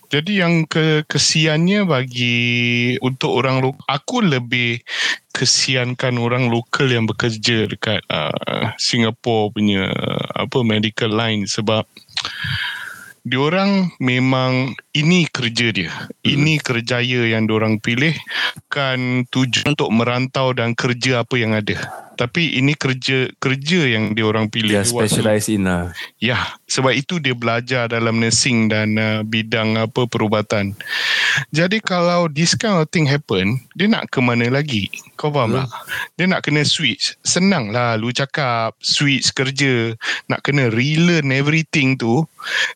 jadi 0.09 0.33
yang 0.43 0.65
ke 0.65 1.05
kesiannya 1.05 1.85
bagi 1.85 2.39
untuk 2.99 3.35
orang 3.35 3.61
lo- 3.61 3.77
aku 3.85 4.25
lebih 4.25 4.81
kesiankan 5.39 6.19
orang 6.19 6.51
lokal 6.51 6.91
yang 6.91 7.07
bekerja 7.07 7.71
dekat 7.71 8.03
uh, 8.11 8.75
Singapore 8.75 9.55
punya 9.55 9.87
apa 10.35 10.67
medical 10.67 11.15
line 11.15 11.47
sebab 11.47 11.87
diorang 13.23 13.95
memang 14.03 14.75
ini 14.97 15.31
kerja 15.31 15.71
dia. 15.71 15.93
Ini 16.27 16.59
kerjaya 16.59 17.29
yang 17.31 17.47
diorang 17.47 17.79
pilih 17.79 18.17
kan 18.67 19.23
tujuan 19.31 19.79
untuk 19.79 19.95
merantau 19.95 20.51
dan 20.57 20.75
kerja 20.75 21.23
apa 21.23 21.39
yang 21.39 21.55
ada. 21.55 22.08
Tapi 22.19 22.59
ini 22.59 22.75
kerja 22.75 23.31
kerja 23.39 23.81
yang 23.87 24.11
diorang 24.19 24.51
pilih. 24.51 24.75
Dia 24.75 24.83
Waktu- 24.83 25.07
specialize 25.07 25.47
in 25.47 25.71
lah. 25.71 25.95
Ya, 26.19 26.59
sebab 26.67 26.91
itu 26.91 27.23
dia 27.23 27.39
belajar 27.39 27.87
dalam 27.87 28.19
nursing 28.19 28.67
dan 28.67 28.99
uh, 28.99 29.23
bidang 29.23 29.79
apa 29.79 30.11
perubatan. 30.11 30.75
Jadi 31.55 31.79
kalau 31.79 32.27
this 32.27 32.59
kind 32.59 32.83
of 32.83 32.91
thing 32.91 33.07
happen, 33.07 33.63
dia 33.79 33.87
nak 33.87 34.11
ke 34.11 34.19
mana 34.19 34.51
lagi? 34.51 34.91
Kau 35.15 35.31
faham 35.31 35.63
tak? 35.63 35.71
Dia 36.19 36.27
nak 36.27 36.43
kena 36.43 36.67
switch. 36.67 37.15
Senang 37.23 37.71
lah 37.71 37.95
lu 37.95 38.11
cakap 38.11 38.75
switch 38.83 39.31
kerja. 39.31 39.95
Nak 40.27 40.43
kena 40.43 40.75
relearn 40.75 41.31
everything 41.31 41.95
tu. 41.95 42.27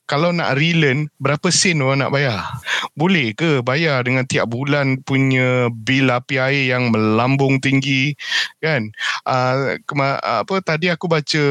Kalau 0.06 0.30
nak 0.30 0.54
relearn, 0.54 1.10
berapa 1.18 1.50
sen 1.50 1.82
orang 1.82 2.06
nak 2.06 2.12
bayar? 2.14 2.38
Boleh 2.94 3.34
ke 3.34 3.62
bayar 3.62 4.06
dengan 4.06 4.22
tiap 4.26 4.50
bulan 4.50 5.02
punya 5.02 5.66
bil 5.72 6.10
api 6.10 6.38
air 6.38 6.64
yang 6.70 6.94
melambung 6.94 7.58
tinggi? 7.58 8.14
Kan? 8.62 8.94
Uh, 9.32 9.80
kema- 9.88 10.20
apa 10.20 10.60
tadi 10.60 10.92
aku 10.92 11.08
baca 11.08 11.44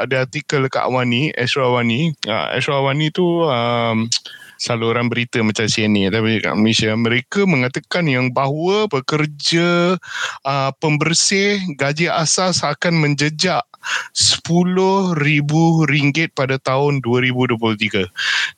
ada 0.00 0.24
artikel 0.24 0.64
dekat 0.64 0.80
Awani, 0.80 1.28
Ashra 1.36 1.68
Awani. 1.68 2.16
Uh, 2.24 2.56
Ashra 2.56 2.80
Awani 2.80 3.12
tu 3.12 3.44
um, 3.44 4.08
saluran 4.56 5.12
berita 5.12 5.44
macam 5.44 5.68
CNN 5.68 6.08
tapi 6.08 6.38
kat 6.38 6.54
Malaysia 6.56 6.94
mereka 6.94 7.44
mengatakan 7.44 8.06
yang 8.06 8.30
bahawa 8.32 8.86
pekerja 8.86 9.98
uh, 10.46 10.70
pembersih 10.80 11.60
gaji 11.76 12.08
asas 12.08 12.64
akan 12.64 13.02
menjejak 13.02 13.66
RM10,000 13.82 16.30
pada 16.30 16.54
tahun 16.62 17.02
2023. 17.02 18.06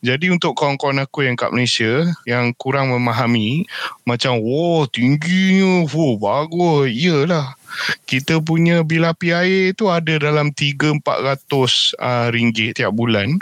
Jadi 0.05 0.27
untuk 0.29 0.53
kawan-kawan 0.53 1.01
aku 1.01 1.25
yang 1.25 1.41
kat 1.41 1.49
Malaysia 1.49 2.13
yang 2.29 2.53
kurang 2.53 2.93
memahami 2.93 3.65
macam 4.05 4.37
wow 4.45 4.85
tingginya, 4.85 5.89
wow 5.89 6.21
bagus. 6.21 6.93
Iyalah 6.93 7.57
kita 8.05 8.41
punya 8.41 8.85
bil 8.85 9.07
api 9.07 9.35
air 9.35 9.65
tu 9.75 9.91
ada 9.91 10.17
dalam 10.21 10.51
3-400 10.53 11.03
uh, 11.99 12.29
ringgit 12.31 12.79
tiap 12.79 12.93
bulan. 12.95 13.39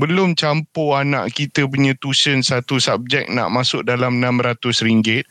Belum 0.00 0.32
campur 0.34 0.98
anak 0.98 1.36
kita 1.36 1.68
punya 1.68 1.92
tuition 2.00 2.40
satu 2.40 2.80
subjek 2.80 3.28
nak 3.30 3.52
masuk 3.52 3.84
dalam 3.86 4.18
600 4.18 4.84
ringgit. 4.84 5.24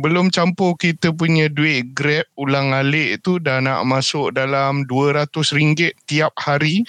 Belum 0.00 0.32
campur 0.32 0.74
kita 0.80 1.12
punya 1.12 1.48
duit 1.52 1.92
grab 1.92 2.24
ulang 2.40 2.72
alik 2.72 3.20
tu 3.24 3.36
dah 3.38 3.60
nak 3.62 3.84
masuk 3.84 4.34
dalam 4.34 4.84
200 4.88 5.28
ringgit 5.54 5.92
tiap 6.08 6.32
hari. 6.40 6.84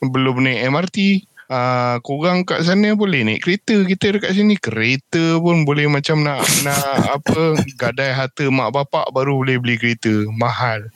Belum 0.00 0.44
naik 0.44 0.70
MRT. 0.70 0.98
Uh, 1.46 2.02
korang 2.02 2.42
kat 2.42 2.66
sana 2.66 2.90
boleh 2.98 3.22
naik 3.22 3.46
kereta. 3.46 3.86
Kita 3.86 4.18
dekat 4.18 4.34
sini 4.34 4.58
kereta 4.58 5.38
pun 5.38 5.62
boleh 5.62 5.86
macam 5.86 6.26
nak 6.26 6.42
nak 6.66 7.22
apa 7.22 7.54
gadai 7.78 8.10
harta 8.10 8.50
mak 8.50 8.74
bapak 8.74 9.14
baru 9.14 9.38
boleh 9.38 9.62
beli 9.62 9.78
kereta. 9.78 10.26
Mahal. 10.34 10.90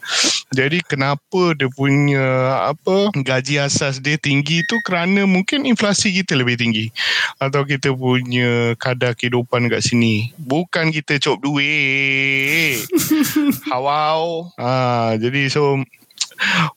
Jadi 0.50 0.82
kenapa 0.82 1.54
dia 1.54 1.70
punya 1.70 2.26
apa 2.74 3.14
gaji 3.14 3.62
asas 3.62 4.02
dia 4.02 4.18
tinggi 4.18 4.66
tu? 4.66 4.82
Kerana 4.82 5.22
mungkin 5.22 5.62
inflasi 5.62 6.10
kita 6.10 6.34
lebih 6.34 6.58
tinggi. 6.58 6.90
Atau 7.38 7.62
kita 7.62 7.94
punya 7.94 8.74
kadar 8.74 9.14
kehidupan 9.14 9.70
kat 9.70 9.86
sini. 9.86 10.34
Bukan 10.34 10.90
kita 10.90 11.22
cop 11.22 11.38
duit. 11.38 12.82
Hawau. 13.70 14.50
Ah 14.58 15.14
jadi 15.14 15.46
so 15.46 15.78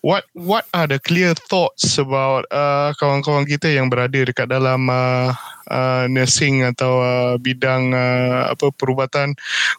what 0.01 0.27
what 0.35 0.65
are 0.73 0.87
the 0.87 0.99
clear 0.99 1.33
thoughts 1.35 1.97
about 1.97 2.45
uh, 2.49 2.91
kawan-kawan 2.97 3.47
kita 3.47 3.71
yang 3.71 3.87
berada 3.87 4.19
dekat 4.23 4.49
dalam 4.49 4.87
uh, 4.89 5.31
uh, 5.69 6.05
nursing 6.09 6.65
atau 6.65 7.01
uh, 7.01 7.33
bidang 7.39 7.93
uh, 7.93 8.51
apa 8.51 8.69
perubatan? 8.75 9.37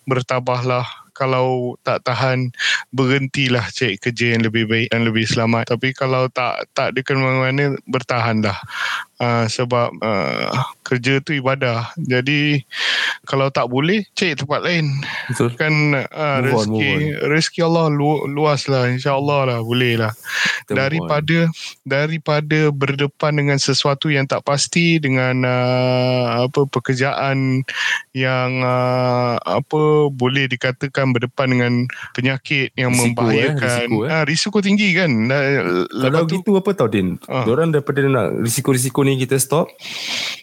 Bertabahlah. 0.09 0.85
Kalau 1.15 1.79
tak 1.87 2.03
tahan 2.03 2.51
berhentilah 2.91 3.63
cari 3.71 3.95
kerja 4.03 4.35
yang 4.35 4.51
lebih 4.51 4.67
baik 4.67 4.91
dan 4.91 5.07
lebih 5.07 5.23
selamat. 5.23 5.71
Tapi 5.71 5.95
kalau 5.95 6.27
tak 6.27 6.67
tak 6.75 6.99
ke 7.07 7.15
mana-mana 7.15 7.79
bertahanlah 7.87 8.59
uh, 9.25 9.45
sebab 9.49 9.89
uh, 10.05 10.53
kerja 10.85 11.25
tu 11.25 11.33
ibadah 11.33 11.97
jadi 11.97 12.61
kalau 13.25 13.49
tak 13.49 13.73
boleh 13.73 14.05
cari 14.13 14.37
tempat 14.37 14.61
lain 14.61 15.01
Betul. 15.33 15.57
kan 15.57 15.73
uh, 15.97 16.39
Move 16.45 16.53
on, 16.53 16.69
rezeki 16.69 16.91
rezeki 17.25 17.61
Allah 17.65 17.87
lu, 17.89 18.29
luas 18.29 18.69
lah 18.69 18.93
insyaallah 18.93 19.41
lah 19.49 19.59
boleh 19.65 19.97
lah 19.97 20.13
Kita 20.69 20.77
move 20.77 20.77
on. 20.77 20.77
daripada 20.77 21.39
daripada 21.89 22.61
berdepan 22.69 23.33
dengan 23.33 23.57
sesuatu 23.57 24.13
yang 24.13 24.29
tak 24.29 24.45
pasti 24.45 25.01
dengan 25.01 25.41
uh, 25.45 26.45
apa 26.45 26.69
pekerjaan 26.69 27.65
yang 28.13 28.61
uh, 28.61 29.41
apa 29.41 30.13
boleh 30.13 30.45
dikatakan 30.47 31.17
berdepan 31.17 31.49
dengan 31.49 31.73
penyakit 32.13 32.71
yang 32.77 32.93
Risiko, 32.93 33.01
eh, 33.01 33.09
membahayakan 33.17 33.81
risiko, 33.89 33.99
eh. 34.05 34.09
Ah, 34.13 34.23
risiko 34.29 34.59
tinggi 34.61 34.89
kan 34.93 35.11
Kalau 35.89 36.29
tu 36.29 36.41
gitu 36.43 36.61
apa 36.61 36.71
tau 36.77 36.89
Din 36.91 37.17
Ah. 37.25 37.47
Diorang 37.47 37.73
daripada 37.73 38.05
nak 38.05 38.43
Risiko-risiko 38.45 39.01
ni 39.07 39.14
kita 39.17 39.37
stop 39.37 39.71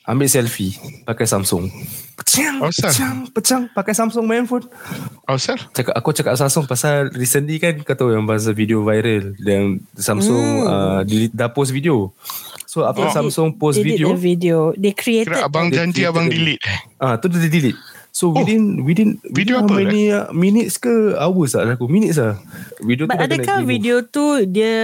Ambil 0.04 0.26
selfie 0.26 0.74
Pakai 1.02 1.24
Samsung 1.24 1.70
Pecang 2.14 2.58
Asal? 2.60 2.90
Pecang 2.90 3.18
Pecang 3.30 3.64
Pakai 3.70 3.94
Samsung 3.94 4.24
main 4.24 4.44
phone 4.44 4.66
Ausar 5.24 5.58
cakap 5.70 5.94
Aku 5.94 6.10
cakap 6.12 6.34
Samsung 6.36 6.66
Pasal 6.66 7.10
recently 7.12 7.58
kan 7.58 7.78
Kau 7.80 7.94
tahu 7.94 8.12
yang 8.12 8.24
pasal 8.24 8.52
video 8.52 8.82
viral 8.82 9.34
Yang 9.38 9.66
Samsung 9.94 10.42
Hmm. 10.42 10.68
uh, 10.68 11.02
delete, 11.04 11.32
Dah 11.32 11.48
post 11.48 11.70
video 11.70 12.12
So 12.64 12.84
after 12.84 13.04
Oh. 13.04 13.12
Samsung 13.12 13.54
post 13.54 13.78
they 13.78 13.88
video 13.90 14.12
a 14.12 14.16
video 14.16 14.72
they 14.74 14.92
created 14.92 15.28
kira 15.28 15.44
abang 15.44 15.68
janji 15.68 16.02
abang 16.04 16.26
the- 16.26 16.34
delete 16.34 16.64
eh 16.64 16.80
Ah, 16.98 17.18
tu 17.18 17.28
dia 17.28 17.42
delete. 17.44 17.76
So 18.12 18.36
within 18.36 18.84
within 18.84 19.24
Video 19.26 19.58
within 19.58 19.66
apa 19.66 19.72
how 19.72 19.80
many 19.82 20.04
uh, 20.08 20.28
minutes 20.32 20.76
ke 20.76 20.92
hours 21.16 21.56
lah 21.56 21.74
aku 21.74 21.88
minutes 21.88 22.20
lah. 22.20 22.36
Video 22.78 23.08
But 23.08 23.16
tu 23.16 23.24
adakah 23.26 23.58
video 23.64 23.96
tu 24.04 24.24
dia 24.46 24.76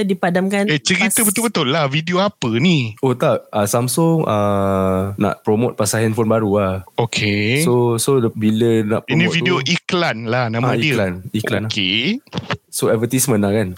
dipadamkan 0.00 0.64
eh 0.64 0.78
cerita 0.78 1.10
pas- 1.12 1.26
betul-betul 1.26 1.66
lah. 1.66 1.84
Video 1.86 2.22
apa 2.22 2.46
ni? 2.56 2.94
Oh 3.00 3.12
tak, 3.12 3.50
uh, 3.50 3.66
Samsung 3.66 4.22
uh, 4.22 5.12
nak 5.14 5.42
promote 5.42 5.74
pasal 5.74 6.06
handphone 6.06 6.30
baru 6.30 6.50
lah. 6.54 6.74
okay. 6.96 7.60
So 7.60 7.98
so 7.98 8.18
the- 8.18 8.30
bila 8.30 8.80
nak 8.82 9.00
promote 9.02 9.18
ini 9.18 9.34
video 9.34 9.58
tu, 9.58 9.66
iklan 9.68 10.16
lah 10.24 10.46
nama 10.46 10.70
Ah, 10.70 10.74
dia. 10.74 10.94
iklan, 10.94 11.12
iklan 11.32 11.62
lah. 11.66 11.68
okay. 11.68 12.22
So 12.68 12.86
advertisement 12.86 13.42
lah 13.42 13.50
kan. 13.50 13.68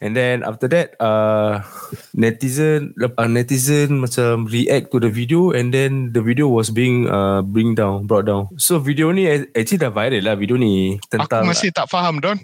And 0.00 0.12
then 0.16 0.44
after 0.44 0.68
that 0.68 0.96
uh, 1.00 1.64
netizen 2.12 2.92
uh, 3.00 3.28
netizen 3.28 4.00
macam 4.00 4.48
react 4.48 4.92
to 4.92 5.00
the 5.00 5.08
video 5.08 5.52
and 5.52 5.72
then 5.72 6.12
the 6.12 6.20
video 6.20 6.48
was 6.48 6.68
being 6.68 7.08
uh, 7.08 7.40
bring 7.40 7.76
down 7.76 8.04
brought 8.04 8.28
down. 8.28 8.52
So 8.60 8.80
video 8.80 9.12
ni 9.12 9.28
actually 9.28 9.80
dah 9.80 9.92
viral 9.92 10.24
lah 10.24 10.36
video 10.36 10.56
ni 10.60 10.96
Aku 11.00 11.08
tentang 11.12 11.48
masih 11.48 11.72
tak 11.72 11.88
faham 11.88 12.20
Don. 12.20 12.36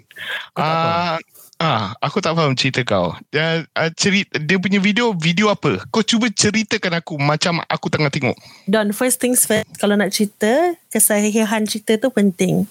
tak 0.53 0.61
Ah 0.61 1.17
Ah, 1.63 1.95
aku 2.03 2.19
tak 2.19 2.35
faham 2.35 2.51
cerita 2.51 2.83
kau. 2.83 3.15
Dia 3.31 3.63
uh, 3.63 3.89
cerita 3.95 4.35
dia 4.35 4.59
punya 4.59 4.83
video 4.83 5.15
video 5.15 5.47
apa? 5.47 5.79
Kau 5.87 6.03
cuba 6.03 6.27
ceritakan 6.27 6.99
aku 6.99 7.15
macam 7.15 7.63
aku 7.63 7.87
tengah 7.87 8.11
tengok. 8.11 8.35
Don, 8.67 8.91
first 8.91 9.23
things 9.23 9.47
first, 9.47 9.63
kalau 9.79 9.95
nak 9.95 10.11
cerita, 10.11 10.51
kesahihan 10.91 11.63
cerita 11.63 11.95
tu 11.95 12.11
penting. 12.11 12.67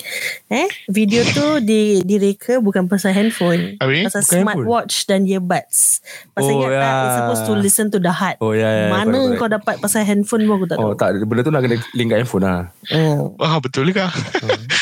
Eh, 0.47 0.69
video 0.93 1.25
tu 1.25 1.41
di 1.65 2.05
direka 2.05 2.61
bukan 2.61 2.85
pasal 2.85 3.17
handphone. 3.17 3.81
Habis? 3.81 4.13
Pasal 4.13 4.23
Bukan 4.23 4.37
smartwatch 4.45 4.95
dan 5.09 5.25
earbuds. 5.25 6.05
Pasal 6.31 6.53
Oh, 6.53 6.55
ingat 6.61 6.71
tak, 6.71 6.85
ya. 6.85 7.01
it's 7.01 7.17
supposed 7.17 7.45
to 7.49 7.55
listen 7.57 7.87
to 7.89 7.97
the 7.97 8.13
heart. 8.13 8.37
Oh, 8.45 8.53
ya, 8.53 8.69
ya, 8.69 8.87
Mana 8.93 9.17
correct. 9.17 9.41
kau 9.41 9.49
dapat 9.49 9.75
pasal 9.81 10.05
handphone 10.05 10.45
pun 10.45 10.61
aku 10.61 10.67
tak 10.69 10.77
Oh 10.77 10.93
tahu. 10.93 11.01
tak 11.01 11.25
Benda 11.25 11.41
tu 11.41 11.49
nak 11.49 11.65
kena 11.65 11.81
link 11.97 12.13
kat 12.13 12.19
handphone 12.21 12.45
lah 12.45 12.61
Hmm. 12.93 13.33
Ah, 13.41 13.57
betul 13.57 13.89
ke? 13.89 14.05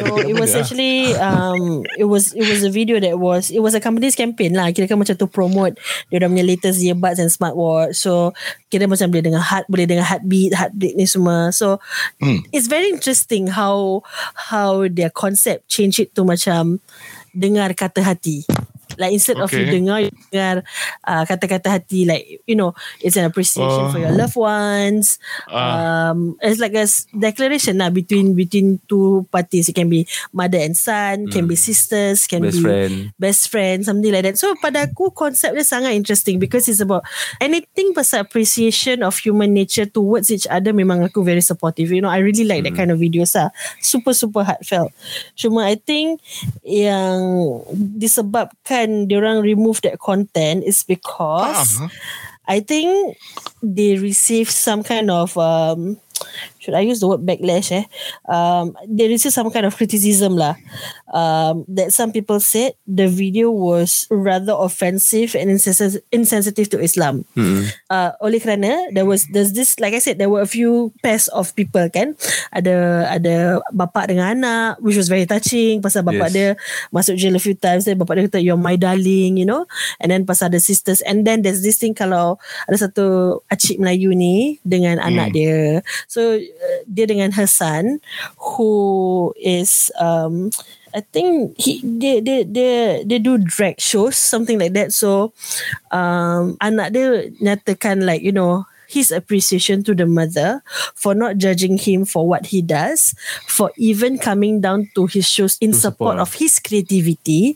So 0.00 0.16
it 0.24 0.32
was 0.40 0.56
actually 0.56 1.12
um 1.20 1.84
it 2.00 2.08
was 2.08 2.32
it 2.32 2.48
was 2.48 2.64
a 2.64 2.72
video 2.72 2.96
that 3.04 3.20
was 3.20 3.52
it 3.52 3.60
was 3.60 3.76
a 3.76 3.82
company's 3.84 4.16
campaign 4.16 4.56
lah. 4.56 4.72
Kira 4.72 4.88
kan 4.88 4.96
macam 4.96 5.12
tu 5.20 5.28
promote 5.28 5.76
dia 6.08 6.16
orang 6.16 6.32
punya 6.32 6.46
latest 6.48 6.80
earbuds 6.80 7.20
and 7.20 7.28
smartwatch. 7.28 8.00
So 8.00 8.32
kira 8.72 8.88
macam 8.88 9.12
boleh 9.12 9.24
dengar 9.28 9.44
heart 9.44 9.68
boleh 9.68 9.84
dengar 9.84 10.08
heartbeat, 10.08 10.56
heartbeat 10.56 10.96
ni 10.96 11.04
semua. 11.04 11.52
So 11.52 11.76
Hmm. 12.20 12.40
it's 12.50 12.66
very 12.66 12.88
interesting 12.88 13.52
how 13.52 14.00
how 14.48 14.88
their 14.88 15.12
concept 15.12 15.68
change 15.68 16.00
it 16.00 16.16
to 16.16 16.24
macam 16.24 16.80
dengar 17.36 17.76
kata 17.76 18.00
hati. 18.00 18.48
Like 19.00 19.16
instead 19.16 19.40
of 19.40 19.48
you 19.48 19.64
Okay. 19.64 19.72
dengar 19.72 19.98
you 20.04 20.12
dengar 20.28 20.60
uh, 21.08 21.24
kata-kata 21.24 21.72
hati 21.72 22.04
like 22.04 22.44
you 22.44 22.52
know 22.52 22.76
it's 23.00 23.16
an 23.16 23.24
appreciation 23.24 23.88
Oh. 23.88 23.88
for 23.88 23.96
your 23.98 24.12
loved 24.12 24.36
ones. 24.36 25.16
Ah. 25.48 26.12
Um, 26.12 26.36
it's 26.44 26.60
like 26.60 26.76
a 26.76 26.84
declaration 27.16 27.80
lah 27.80 27.88
between 27.88 28.36
between 28.36 28.76
two 28.84 29.24
parties. 29.32 29.72
It 29.72 29.74
can 29.74 29.88
be 29.88 30.04
mother 30.36 30.60
and 30.60 30.76
son, 30.76 31.32
can 31.32 31.48
be 31.48 31.56
sisters, 31.56 32.28
can 32.28 32.44
Hmm. 32.44 32.50
Best 32.50 32.58
be 32.58 32.62
friend. 32.62 32.92
best 33.16 33.42
friend, 33.48 33.78
something 33.80 34.12
like 34.12 34.28
that. 34.28 34.36
So 34.36 34.52
pada 34.60 34.84
aku 34.92 35.08
konsep 35.16 35.56
dia 35.56 35.64
sangat 35.64 35.96
interesting 35.96 36.36
because 36.36 36.68
it's 36.68 36.84
about 36.84 37.06
anything 37.40 37.96
pasal 37.96 38.20
appreciation 38.20 39.00
of 39.00 39.16
human 39.16 39.56
nature 39.56 39.88
towards 39.88 40.28
each 40.28 40.44
other. 40.50 40.76
Memang 40.76 41.00
aku 41.06 41.24
very 41.24 41.40
supportive. 41.40 41.88
You 41.88 42.02
know, 42.04 42.12
I 42.12 42.20
really 42.20 42.44
like 42.44 42.66
that 42.66 42.76
kind 42.76 42.92
of 42.92 43.00
videos 43.00 43.32
lah. 43.32 43.48
Super 43.80 44.12
super 44.12 44.42
heartfelt. 44.42 44.90
Cuma 45.38 45.70
I 45.70 45.78
think 45.78 46.18
yang 46.60 47.22
disebabkan 47.70 48.89
diorang 49.08 49.42
remove 49.42 49.80
that 49.82 49.98
content 49.98 50.64
is 50.64 50.82
because 50.82 51.78
Faham, 51.78 51.90
I 52.48 52.58
think 52.60 53.16
they 53.62 53.96
receive 53.98 54.50
some 54.50 54.82
kind 54.82 55.10
of 55.10 55.36
um, 55.38 55.98
should 56.60 56.76
I 56.76 56.84
use 56.84 57.00
the 57.00 57.08
word 57.08 57.24
backlash? 57.24 57.72
Eh, 57.72 57.88
um, 58.28 58.76
they 58.86 59.08
receive 59.08 59.32
some 59.32 59.48
kind 59.48 59.64
of 59.64 59.74
criticism 59.74 60.36
lah. 60.36 60.54
Um, 61.10 61.64
that 61.66 61.90
some 61.90 62.12
people 62.12 62.38
said 62.38 62.76
the 62.86 63.08
video 63.08 63.50
was 63.50 64.06
rather 64.12 64.54
offensive 64.54 65.34
and 65.34 65.50
insensi- 65.50 65.98
insensitive 66.12 66.70
to 66.70 66.78
Islam. 66.78 67.24
Uh, 67.90 68.12
oleh 68.20 68.38
kerana 68.38 68.92
there 68.94 69.08
was 69.08 69.26
there's 69.32 69.56
this 69.56 69.80
like 69.80 69.96
I 69.96 69.98
said 69.98 70.20
there 70.20 70.30
were 70.30 70.44
a 70.44 70.50
few 70.50 70.92
pairs 71.02 71.26
of 71.32 71.50
people 71.56 71.88
kan. 71.90 72.14
Ada 72.54 73.08
ada 73.10 73.34
bapa 73.72 74.06
dengan 74.06 74.36
anak 74.38 74.78
which 74.84 74.94
was 74.94 75.08
very 75.08 75.24
touching 75.24 75.80
pasal 75.80 76.04
bapa 76.04 76.28
Yes. 76.28 76.34
dia 76.36 76.48
masuk 76.92 77.16
jail 77.16 77.32
a 77.32 77.40
few 77.40 77.56
times 77.56 77.88
then 77.88 77.96
bapa 77.96 78.12
dia 78.12 78.28
kata 78.28 78.38
you're 78.44 78.60
my 78.60 78.76
darling 78.76 79.40
you 79.40 79.48
know 79.48 79.64
and 79.96 80.12
then 80.12 80.28
pasal 80.28 80.52
ada 80.52 80.60
sisters 80.60 81.00
and 81.08 81.24
then 81.24 81.40
there's 81.40 81.64
this 81.64 81.80
thing 81.80 81.96
kalau 81.96 82.36
ada 82.68 82.76
satu 82.76 83.40
acik 83.48 83.80
Melayu 83.80 84.12
ni 84.12 84.60
dengan 84.62 85.00
anak 85.00 85.32
dia 85.32 85.80
so 86.04 86.36
dia 86.86 87.04
dengan 87.06 87.32
her 87.34 87.46
son 87.48 87.98
who 88.38 89.32
is 89.38 89.90
um 89.98 90.50
I 90.90 91.06
think 91.06 91.54
he 91.54 91.78
they 91.82 92.18
they 92.18 92.42
they 92.42 93.06
they 93.06 93.20
do 93.22 93.38
drag 93.38 93.78
shows 93.78 94.18
something 94.18 94.58
like 94.58 94.74
that. 94.74 94.90
So 94.90 95.30
um 95.94 96.58
anak 96.58 96.90
dia 96.94 97.30
nyatakan 97.38 98.02
like 98.02 98.26
you 98.26 98.34
know 98.34 98.66
his 98.90 99.14
appreciation 99.14 99.86
to 99.86 99.94
the 99.94 100.04
mother 100.04 100.66
for 100.98 101.14
not 101.14 101.38
judging 101.38 101.78
him 101.78 102.02
for 102.02 102.26
what 102.26 102.50
he 102.50 102.58
does 102.58 103.14
for 103.46 103.70
even 103.78 104.18
coming 104.18 104.58
down 104.58 104.90
to 104.98 105.06
his 105.06 105.30
shows 105.30 105.54
in 105.62 105.70
support, 105.70 106.18
support. 106.18 106.26
of 106.26 106.34
his 106.34 106.58
creativity 106.58 107.54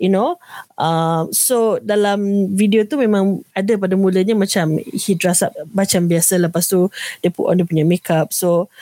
you 0.00 0.08
know 0.08 0.40
um, 0.80 1.28
so 1.28 1.76
dalam 1.84 2.48
video 2.56 2.88
tu 2.88 2.96
memang 2.96 3.44
ada 3.52 3.76
pada 3.76 3.92
mulanya 3.94 4.32
macam 4.32 4.80
he 4.80 5.12
dress 5.12 5.44
up 5.44 5.52
macam 5.76 6.08
biasa 6.08 6.40
lepas 6.40 6.64
tu 6.64 6.88
dia 7.20 7.28
put 7.28 7.52
on 7.52 7.60
dia 7.60 7.68
punya 7.68 7.84
makeup 7.84 8.32
so 8.32 8.72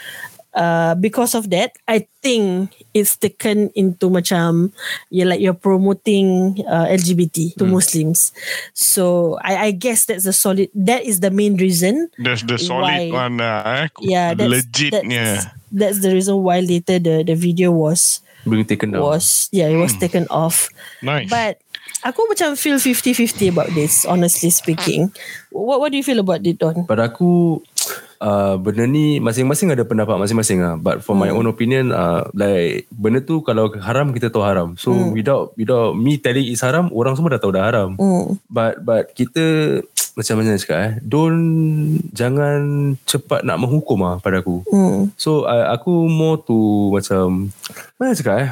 uh, 0.59 0.99
because 0.99 1.39
of 1.39 1.51
that 1.55 1.79
I 1.87 2.11
think 2.19 2.75
it's 2.93 3.15
taken 3.15 3.71
into 3.79 4.11
macam 4.11 4.75
you 5.09 5.23
like 5.25 5.39
you're 5.39 5.55
promoting 5.55 6.59
uh, 6.67 6.91
LGBT 6.91 7.55
to 7.63 7.65
Muslims 7.65 8.35
so 8.75 9.39
I, 9.47 9.71
I 9.71 9.71
guess 9.71 10.05
that's 10.11 10.27
the 10.27 10.35
solid 10.35 10.69
that 10.75 11.07
is 11.07 11.23
the 11.23 11.31
main 11.31 11.55
reason 11.57 12.11
That's 12.19 12.43
the 12.43 12.59
solid 12.59 12.91
Why? 12.91 13.15
one. 13.15 13.39
Eh. 13.39 13.87
yeah 14.03 14.35
that's, 14.35 14.51
Legitnya. 14.51 15.25
that's, 15.39 15.47
that's 15.71 15.99
the 16.03 16.11
reason 16.11 16.43
why 16.43 16.59
later 16.59 16.99
the 16.99 17.23
the 17.23 17.39
video 17.39 17.71
was 17.71 18.19
Being 18.49 18.65
taken 18.67 18.91
down 18.97 19.03
was 19.05 19.47
yeah 19.55 19.69
it 19.71 19.77
was 19.79 19.95
taken 19.95 20.27
off 20.33 20.69
Nice. 21.07 21.29
but 21.31 21.61
aku 22.03 22.21
macam 22.31 22.55
feel 22.55 22.79
50-50 22.79 23.53
about 23.53 23.71
this 23.75 24.07
honestly 24.07 24.51
speaking. 24.51 25.11
What 25.51 25.81
what 25.81 25.91
do 25.91 25.97
you 25.99 26.07
feel 26.07 26.21
about 26.21 26.45
it 26.45 26.61
Don? 26.61 26.85
Pada 26.85 27.09
aku 27.11 27.61
uh, 28.23 28.61
Benda 28.61 28.85
ni 28.85 29.17
Masing-masing 29.19 29.73
ada 29.73 29.83
pendapat 29.83 30.21
masing-masing 30.21 30.61
lah. 30.61 30.75
But 30.77 31.01
for 31.01 31.17
my 31.17 31.33
own 31.33 31.49
opinion 31.49 31.91
uh, 31.91 32.29
Like 32.37 32.87
Benda 32.93 33.25
tu 33.25 33.41
Kalau 33.41 33.73
haram 33.81 34.13
Kita 34.13 34.29
tahu 34.29 34.45
haram. 34.45 34.77
So 34.77 34.93
without 35.17 35.57
Without 35.57 35.97
me 35.97 36.21
telling 36.21 36.47
it's 36.47 36.61
haram 36.61 36.93
Orang 36.93 37.17
semua 37.17 37.35
dah 37.35 37.41
tahu 37.41 37.57
dah 37.57 37.65
haram. 37.65 37.97
Hmm. 37.97 38.37
But 38.47 38.85
But 38.85 39.17
kita 39.17 39.81
Macam 40.19 40.35
mana 40.37 40.61
cakap 40.61 40.79
eh? 40.85 40.93
Don't 41.01 42.03
Jangan 42.13 42.61
Cepat 43.09 43.47
nak 43.47 43.59
menghukum 43.59 44.05
lah 44.05 44.21
Pada 44.21 44.45
aku. 44.45 44.63
Hmm. 44.69 45.11
So 45.17 45.49
uh, 45.49 45.73
aku 45.73 46.07
more 46.13 46.45
to 46.45 46.93
macam 46.93 47.55
mana 47.97 48.13
nak 48.13 48.19
cakap 48.21 48.37
eh? 48.37 48.51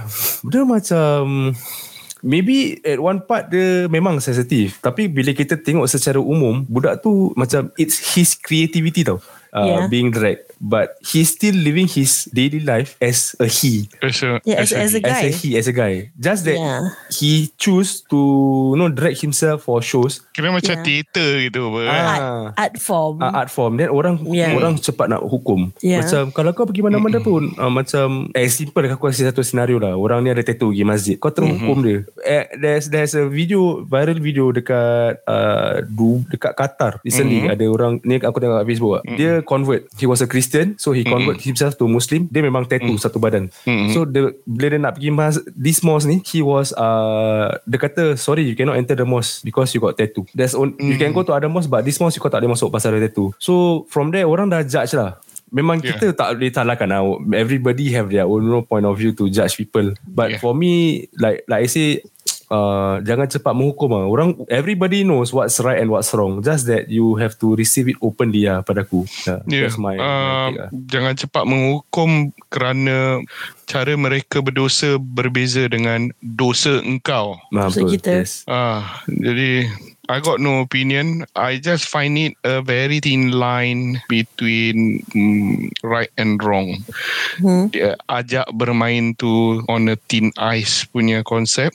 Dia 0.49 0.63
macam 0.65 1.53
maybe 2.27 2.83
at 2.83 2.99
one 2.99 3.23
part 3.23 3.47
dia 3.47 3.87
memang 3.87 4.19
sensitif 4.19 4.83
tapi 4.83 5.07
bila 5.07 5.31
kita 5.31 5.55
tengok 5.55 5.87
secara 5.87 6.19
umum 6.19 6.67
budak 6.67 6.99
tu 6.99 7.31
macam 7.39 7.71
it's 7.79 8.19
his 8.19 8.35
creativity 8.35 9.07
tau. 9.07 9.23
Uh, 9.57 9.65
Yeah. 9.65 9.85
being 9.89 10.13
drag 10.13 10.37
but 10.57 11.01
he's 11.01 11.33
still 11.33 11.57
living 11.57 11.89
his 11.89 12.29
daily 12.29 12.61
life 12.61 12.93
as 13.01 13.33
a 13.37 13.49
he 13.49 13.89
As 14.01 14.21
a, 14.21 14.37
Yeah, 14.45 14.61
as- 14.61 14.73
as 14.73 14.93
a 14.93 15.01
as 15.01 15.09
guy. 15.09 15.25
a 15.25 15.31
he 15.33 15.49
as 15.57 15.65
a 15.65 15.73
guy 15.73 16.13
just 16.17 16.45
that 16.45 16.57
Yeah. 16.57 16.93
he 17.09 17.33
choose 17.57 18.05
to 18.09 18.21
you 18.73 18.77
know 18.77 18.89
drag 18.89 19.17
himself 19.17 19.65
for 19.65 19.81
shows 19.81 20.21
Kira 20.33 20.53
macam 20.53 20.77
Yeah. 20.77 20.85
teater 20.85 21.31
gitu 21.41 21.73
apa. 21.73 21.81
Ah. 21.83 21.97
art, 21.97 22.21
art 22.57 22.75
form 22.77 23.17
uh, 23.19 23.33
art 23.33 23.49
form 23.49 23.77
then 23.77 23.89
orang 23.89 24.21
Yeah. 24.29 24.53
orang 24.53 24.77
cepat 24.77 25.09
nak 25.09 25.25
hukum 25.25 25.73
Yeah. 25.81 26.05
macam 26.05 26.29
kalau 26.33 26.53
kau 26.53 26.69
pergi 26.69 26.85
mana-mana 26.85 27.17
pun 27.21 27.57
uh, 27.57 27.73
macam 27.73 28.29
eh 28.33 28.49
simple 28.49 28.85
aku 28.87 29.09
kasih 29.09 29.33
satu 29.33 29.41
senario 29.41 29.81
lah 29.81 29.97
orang 29.97 30.21
ni 30.21 30.29
ada 30.29 30.45
tattoo 30.45 30.69
pergi 30.69 30.85
masjid 30.85 31.17
kau 31.17 31.33
terus 31.33 31.49
hukum 31.49 31.81
dia 31.81 32.05
eh, 32.23 32.45
there's 32.57 32.93
there's 32.93 33.17
a 33.17 33.25
video 33.25 33.81
viral 33.85 34.21
video 34.21 34.53
dekat 34.53 35.25
uh, 35.25 35.81
du, 35.81 36.21
dekat 36.29 36.53
Qatar 36.53 37.01
recently 37.01 37.49
ada 37.49 37.65
orang 37.65 38.05
ni 38.05 38.21
aku 38.21 38.37
tengok 38.37 38.61
kat 38.61 38.67
Facebook 38.67 38.93
lah. 38.93 39.05
dia 39.17 39.33
convert 39.47 39.87
he 39.95 40.05
was 40.05 40.19
a 40.19 40.27
Christian 40.27 40.75
so 40.77 40.91
he 40.91 41.07
convert 41.07 41.39
himself 41.41 41.79
to 41.79 41.87
Muslim 41.87 42.27
dia 42.29 42.43
memang 42.43 42.67
tattoo 42.67 42.99
satu 42.99 43.23
badan 43.23 43.47
so 43.95 44.03
dia, 44.03 44.35
bila 44.43 44.67
dia 44.75 44.81
nak 44.83 44.99
pergi 44.99 45.11
mas 45.15 45.39
this 45.55 45.81
mosque 45.87 46.11
ni 46.11 46.19
he 46.27 46.43
was 46.43 46.75
uh, 46.75 47.55
dia 47.65 47.79
kata 47.79 48.19
sorry 48.19 48.43
you 48.43 48.59
cannot 48.59 48.75
enter 48.75 48.99
the 48.99 49.07
mosque 49.07 49.47
because 49.47 49.71
you 49.71 49.79
got 49.79 49.95
tattoo 49.95 50.27
there's 50.35 50.53
on, 50.53 50.75
you 50.83 50.99
can 50.99 51.15
go 51.15 51.23
to 51.23 51.31
other 51.31 51.47
mosque 51.49 51.71
but 51.71 51.87
this 51.87 51.97
mosque 51.97 52.19
kau 52.19 52.27
tak 52.27 52.43
boleh 52.43 52.59
masuk 52.59 52.69
pasal 52.69 52.93
ada 52.99 53.07
tattoo 53.07 53.31
so 53.39 53.87
from 53.87 54.11
there 54.11 54.27
orang 54.27 54.51
dah 54.51 54.67
judge 54.67 54.93
lah 54.99 55.17
Memang 55.47 55.79
Yeah. 55.79 55.95
kita 55.95 56.11
tak 56.19 56.35
boleh 56.37 56.51
salahkan 56.51 56.91
lah. 56.91 57.07
Everybody 57.31 57.95
have 57.95 58.11
their 58.11 58.27
own 58.27 58.51
point 58.67 58.83
of 58.83 58.99
view 58.99 59.15
to 59.15 59.31
judge 59.31 59.55
people. 59.55 59.95
But 60.03 60.37
Yeah. 60.37 60.41
for 60.43 60.59
me, 60.59 61.07
like 61.23 61.47
like 61.47 61.63
I 61.65 61.69
say, 61.71 62.03
uh, 62.49 62.99
jangan 63.01 63.27
cepat 63.27 63.53
menghukum 63.53 63.91
lah. 63.91 64.05
Orang, 64.05 64.29
everybody 64.47 65.03
knows 65.03 65.31
what's 65.31 65.59
right 65.59 65.79
and 65.79 65.89
what's 65.89 66.13
wrong. 66.13 66.41
Just 66.41 66.67
that 66.67 66.87
you 66.87 67.15
have 67.17 67.35
to 67.39 67.55
receive 67.55 67.87
it 67.87 67.99
openly 67.99 68.45
lah 68.45 68.61
padaku. 68.61 69.05
Yeah, 69.23 69.41
Yeah. 69.47 69.61
That's 69.65 69.77
my, 69.77 69.95
my 69.95 69.97
uh, 69.97 70.47
take 70.49 70.59
lah. 70.59 70.69
jangan 70.87 71.15
cepat 71.17 71.45
menghukum 71.45 72.11
kerana 72.49 73.23
cara 73.65 73.93
mereka 73.95 74.39
berdosa 74.39 74.97
berbeza 74.97 75.67
dengan 75.67 76.11
dosa 76.19 76.79
engkau. 76.81 77.39
Nah, 77.51 77.67
betul. 77.69 77.91
kita- 77.93 78.23
Yes. 78.23 78.47
Ah, 78.47 79.03
jadi 79.07 79.67
I 80.07 80.23
got 80.23 80.39
no 80.39 80.63
opinion. 80.63 81.27
I 81.35 81.59
just 81.59 81.91
find 81.91 82.15
it 82.15 82.39
a 82.47 82.63
very 82.63 83.03
thin 83.03 83.35
line 83.35 83.99
between 84.07 85.03
mm, 85.11 85.67
right 85.83 86.15
and 86.15 86.39
wrong. 86.39 86.79
Hmm. 87.37 87.75
Dia 87.75 87.99
ajak 88.07 88.47
bermain 88.55 89.19
tu 89.19 89.59
on 89.67 89.91
a 89.91 89.99
thin 90.07 90.31
ice 90.39 90.87
punya 90.87 91.27
konsep. 91.27 91.75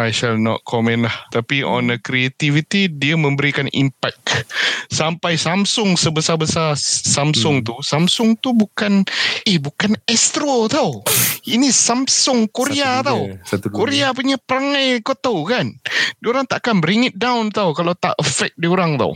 I 0.00 0.08
shall 0.08 0.40
not 0.40 0.64
comment 0.64 1.04
lah. 1.04 1.16
Tapi 1.28 1.60
on 1.60 1.92
a 1.92 2.00
creativity, 2.00 2.88
dia 2.88 3.12
memberikan 3.12 3.68
impact. 3.76 4.48
Sampai 4.88 5.36
Samsung 5.36 6.00
sebesar-besar 6.00 6.72
Samsung 6.80 7.60
Hmm. 7.60 7.66
tu, 7.68 7.74
Samsung 7.84 8.40
tu 8.40 8.56
bukan, 8.56 9.04
eh 9.44 9.60
bukan 9.60 9.92
Astro 10.08 10.64
tau. 10.72 11.04
Ini 11.44 11.68
Samsung 11.68 12.48
Korea 12.48 13.04
Satu 13.04 13.08
tau. 13.08 13.20
dunia, 13.28 13.40
satu 13.44 13.64
dunia. 13.68 13.76
Korea 13.76 14.06
punya 14.16 14.36
perangai 14.40 14.86
kau 15.04 15.12
tahu 15.12 15.44
kan. 15.44 15.66
Diorang 16.24 16.48
takkan 16.48 16.80
bring 16.80 17.04
it 17.04 17.16
down 17.20 17.52
tau 17.52 17.76
kalau 17.76 17.92
tak 17.92 18.16
affect 18.16 18.56
diorang 18.56 18.96
tau. 18.96 19.12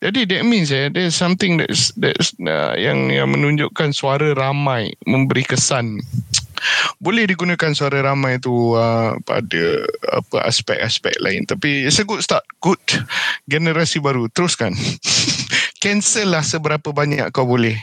Jadi 0.00 0.24
that 0.30 0.42
means 0.46 0.72
eh, 0.72 0.88
there's 0.88 1.16
something 1.16 1.58
that's, 1.60 1.90
that's 1.98 2.32
uh, 2.40 2.72
yang 2.78 3.10
yang 3.10 3.28
menunjukkan 3.32 3.90
suara 3.92 4.32
ramai 4.32 4.94
memberi 5.04 5.42
kesan 5.42 5.98
boleh 6.98 7.28
digunakan 7.28 7.72
suara 7.76 8.02
ramai 8.02 8.40
tu 8.40 8.74
uh, 8.74 9.16
pada 9.22 9.64
apa 10.12 10.36
aspek-aspek 10.48 11.16
lain. 11.20 11.44
Tapi 11.44 11.86
it's 11.86 12.00
a 12.00 12.06
good 12.06 12.22
start. 12.22 12.44
Good 12.60 12.80
generasi 13.46 14.02
baru. 14.02 14.28
Teruskan. 14.32 14.74
Cancel 15.82 16.32
lah 16.32 16.42
seberapa 16.42 16.90
banyak 16.90 17.30
kau 17.30 17.46
boleh. 17.46 17.76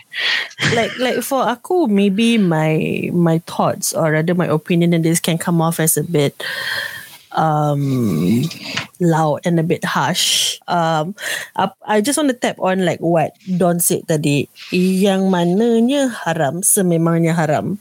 Like 0.73 0.97
like 0.97 1.19
for 1.21 1.45
aku 1.45 1.85
maybe 1.85 2.41
my 2.41 3.07
my 3.13 3.39
thoughts 3.45 3.93
or 3.93 4.11
rather 4.11 4.33
my 4.33 4.49
opinion 4.49 4.91
in 4.91 5.05
this 5.05 5.21
can 5.21 5.37
come 5.37 5.61
off 5.61 5.79
as 5.79 5.95
a 5.95 6.03
bit 6.03 6.35
um 7.33 8.45
loud 8.97 9.45
and 9.45 9.61
a 9.61 9.65
bit 9.65 9.85
harsh. 9.85 10.57
Um 10.65 11.13
I, 11.55 11.69
I 11.85 11.97
just 12.01 12.17
want 12.17 12.33
to 12.33 12.37
tap 12.37 12.57
on 12.57 12.81
like 12.81 12.99
what 12.99 13.37
Don 13.45 13.77
said 13.77 14.09
tadi. 14.09 14.49
Yang 14.73 15.29
mananya 15.29 16.09
haram 16.25 16.65
sememangnya 16.65 17.37
haram 17.37 17.77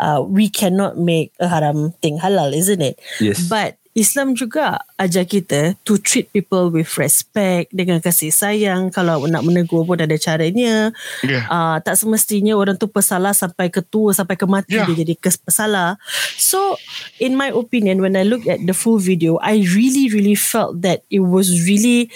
uh, 0.00 0.22
we 0.26 0.48
cannot 0.48 0.98
make 0.98 1.32
a 1.40 1.48
haram 1.48 1.92
thing 2.02 2.18
halal 2.18 2.52
isn't 2.54 2.82
it 2.82 3.00
Yes. 3.20 3.48
but 3.48 3.76
Islam 3.96 4.36
juga 4.36 4.76
ajar 5.00 5.24
kita 5.24 5.72
to 5.80 5.96
treat 5.96 6.28
people 6.28 6.68
with 6.68 6.84
respect 7.00 7.72
dengan 7.72 7.96
kasih 7.96 8.28
sayang 8.28 8.92
kalau 8.92 9.24
nak 9.24 9.40
menegur 9.40 9.82
pun 9.82 9.96
ada 9.96 10.12
caranya 10.14 10.92
Yeah. 11.24 11.48
uh, 11.48 11.76
tak 11.80 11.96
semestinya 11.96 12.52
orang 12.52 12.76
tu 12.76 12.84
pesalah 12.86 13.32
sampai 13.32 13.72
ke 13.72 13.80
tua 13.80 14.12
sampai 14.12 14.36
ke 14.36 14.44
mati 14.44 14.76
Yeah. 14.76 14.84
dia 14.84 15.00
jadi 15.00 15.16
kes- 15.16 15.40
pesalah 15.40 15.96
so 16.36 16.76
in 17.16 17.32
my 17.32 17.48
opinion 17.48 18.04
when 18.04 18.12
I 18.12 18.28
look 18.28 18.44
at 18.44 18.60
the 18.60 18.76
full 18.76 19.00
video 19.00 19.40
I 19.40 19.64
really 19.72 20.12
really 20.12 20.36
felt 20.36 20.84
that 20.84 21.00
it 21.08 21.24
was 21.24 21.48
really 21.64 22.12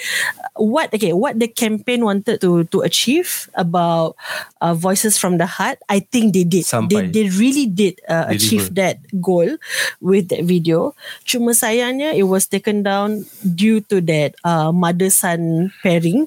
what 0.61 0.93
okay 0.93 1.17
what 1.17 1.41
the 1.41 1.49
campaign 1.49 2.05
wanted 2.05 2.45
to 2.45 2.69
to 2.69 2.85
achieve 2.85 3.49
about 3.57 4.21
uh, 4.61 4.77
voices 4.77 5.17
from 5.17 5.41
the 5.41 5.49
heart 5.49 5.81
I 5.89 6.05
think 6.05 6.37
they 6.37 6.45
did 6.45 6.69
Sampai. 6.69 7.09
they, 7.09 7.25
they 7.25 7.27
really 7.33 7.65
did 7.65 7.97
uh, 8.05 8.29
Deliver. 8.29 8.37
achieve 8.37 8.65
that 8.77 9.01
goal 9.17 9.57
with 10.05 10.29
that 10.29 10.45
video 10.45 10.93
cuma 11.25 11.57
sayangnya 11.71 12.11
it 12.11 12.27
was 12.27 12.51
taken 12.51 12.83
down 12.83 13.23
due 13.47 13.79
to 13.79 14.03
that 14.03 14.35
uh, 14.43 14.75
mother 14.75 15.07
son 15.07 15.71
pairing 15.87 16.27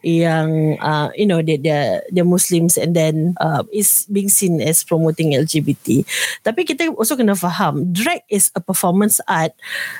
yang 0.00 0.80
uh, 0.80 1.12
you 1.12 1.28
know 1.28 1.44
they 1.44 1.60
they 1.60 2.00
they're 2.08 2.24
Muslims 2.24 2.80
and 2.80 2.96
then 2.96 3.36
uh, 3.36 3.60
is 3.68 4.08
being 4.08 4.32
seen 4.32 4.64
as 4.64 4.80
promoting 4.80 5.36
LGBT 5.36 6.08
tapi 6.40 6.64
kita 6.64 6.88
also 6.96 7.20
kena 7.20 7.36
faham 7.36 7.92
drag 7.92 8.24
is 8.32 8.48
a 8.56 8.60
performance 8.64 9.20
art 9.28 9.52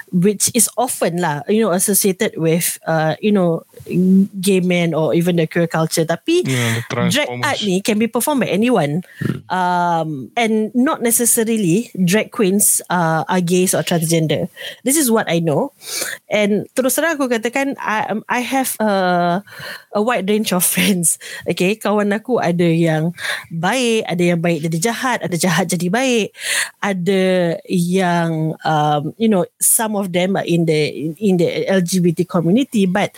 which 0.09 0.49
is 0.57 0.73
often 0.81 1.21
lah 1.21 1.45
you 1.53 1.61
know 1.61 1.77
associated 1.77 2.33
with 2.41 2.81
uh, 2.89 3.13
you 3.21 3.31
know 3.31 3.61
gay 4.41 4.61
men 4.61 4.93
or 4.93 5.15
even 5.15 5.37
the 5.37 5.47
queer 5.49 5.67
culture. 5.67 6.05
Tapi 6.05 6.45
Yeah, 6.45 6.85
drag 6.89 7.13
Transformers. 7.13 7.45
art 7.47 7.59
ni 7.65 7.81
can 7.81 7.99
be 7.99 8.07
performed 8.07 8.45
by 8.45 8.51
anyone. 8.53 9.03
Um, 9.49 10.29
and 10.37 10.69
not 10.77 11.01
necessarily 11.01 11.91
drag 11.97 12.31
queens 12.31 12.81
uh, 12.93 13.25
are 13.27 13.41
gays 13.41 13.73
or 13.73 13.81
transgender. 13.83 14.49
This 14.85 14.97
is 14.97 15.11
what 15.11 15.25
I 15.29 15.41
know. 15.41 15.73
And 16.29 16.69
terus 16.77 17.01
terang 17.01 17.17
aku 17.17 17.33
katakan 17.33 17.75
I, 17.81 18.13
um, 18.13 18.21
I 18.29 18.41
have 18.45 18.77
a, 18.79 18.93
a 19.97 20.01
wide 20.01 20.29
range 20.29 20.53
of 20.53 20.63
friends. 20.75 21.17
Okay 21.49 21.81
kawan 21.81 22.13
aku 22.13 22.39
ada 22.39 22.67
yang 22.69 23.17
baik 23.49 24.05
ada 24.05 24.23
yang 24.23 24.41
baik 24.41 24.69
jadi 24.69 24.93
jahat 24.93 25.19
ada 25.25 25.37
jahat 25.37 25.67
jadi 25.73 25.89
baik. 25.89 26.29
Ada 26.85 27.57
yang 27.67 28.55
um, 28.63 29.17
you 29.17 29.29
know 29.29 29.49
some 29.59 29.97
of 29.97 30.13
them 30.13 30.37
are 30.37 30.45
in 30.47 30.69
the 30.69 31.13
in 31.17 31.41
the 31.41 31.65
LGBT 31.67 32.29
community 32.29 32.85
but 32.85 33.17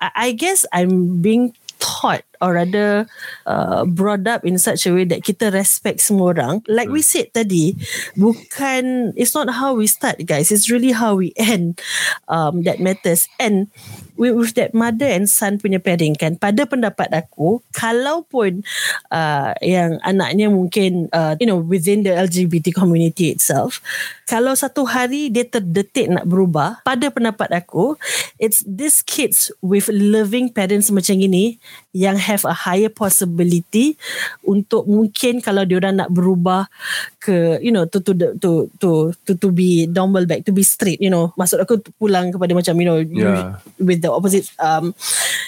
I, 0.00 0.32
guess 0.32 0.64
I'm 0.72 1.20
being 1.20 1.54
taught 1.78 2.24
or 2.40 2.54
rather 2.56 3.06
uh, 3.46 3.84
brought 3.84 4.26
up 4.26 4.44
in 4.44 4.58
such 4.58 4.86
a 4.86 4.92
way 4.94 5.04
that 5.04 5.22
kita 5.22 5.52
respect 5.52 6.00
semua 6.00 6.34
orang. 6.36 6.64
Like 6.66 6.90
we 6.90 7.02
said 7.02 7.30
tadi 7.34 7.74
bukan 8.14 9.12
it's 9.14 9.34
not 9.34 9.50
how 9.52 9.74
we 9.74 9.86
start 9.86 10.22
guys. 10.24 10.50
It's 10.50 10.70
really 10.70 10.92
how 10.92 11.18
we 11.18 11.34
end 11.36 11.80
um, 12.26 12.62
that 12.64 12.78
matters. 12.82 13.26
And 13.38 13.70
with, 14.18 14.34
with 14.34 14.52
that 14.58 14.74
mother 14.74 15.06
and 15.06 15.30
son 15.30 15.62
punya 15.62 15.78
pairing 15.78 16.18
kan 16.18 16.34
pada 16.36 16.66
pendapat 16.66 17.08
aku 17.14 17.62
kalaupun 17.70 18.66
uh, 19.14 19.54
yang 19.62 20.02
anaknya 20.02 20.50
mungkin 20.50 21.06
uh, 21.14 21.38
you 21.38 21.46
know 21.46 21.56
within 21.62 22.02
the 22.02 22.12
LGBT 22.12 22.74
community 22.74 23.30
itself 23.30 23.78
kalau 24.26 24.52
satu 24.52 24.84
hari 24.84 25.30
dia 25.30 25.46
terdetik 25.46 26.10
nak 26.10 26.26
berubah 26.26 26.82
pada 26.82 27.08
pendapat 27.08 27.48
aku 27.54 27.94
it's 28.42 28.66
these 28.66 29.00
kids 29.00 29.54
with 29.62 29.86
loving 29.88 30.50
parents 30.50 30.90
macam 30.90 31.16
ini 31.16 31.56
yang 31.94 32.18
have 32.28 32.44
a 32.44 32.52
higher 32.52 32.92
possibility 32.92 33.96
untuk 34.44 34.84
mungkin 34.84 35.40
kalau 35.40 35.64
diorang 35.64 35.96
nak 35.96 36.12
berubah 36.12 36.68
ke 37.16 37.56
you 37.64 37.72
know 37.72 37.88
to 37.88 38.04
to 38.04 38.12
to 38.36 38.68
to 38.76 38.90
to 39.24 39.32
to 39.32 39.48
be 39.48 39.88
normal 39.88 40.28
back 40.28 40.44
to 40.44 40.52
be 40.52 40.60
straight 40.60 41.00
you 41.00 41.08
know. 41.08 41.32
Maksud 41.40 41.64
aku 41.64 41.80
pulang 41.96 42.28
kepada 42.28 42.52
macam 42.52 42.76
you 42.76 42.86
know 42.86 42.98
you- 43.00 43.24
Yeah. 43.28 43.56
with 43.80 44.04
the 44.04 44.10
opposite 44.12 44.50
um 44.60 44.92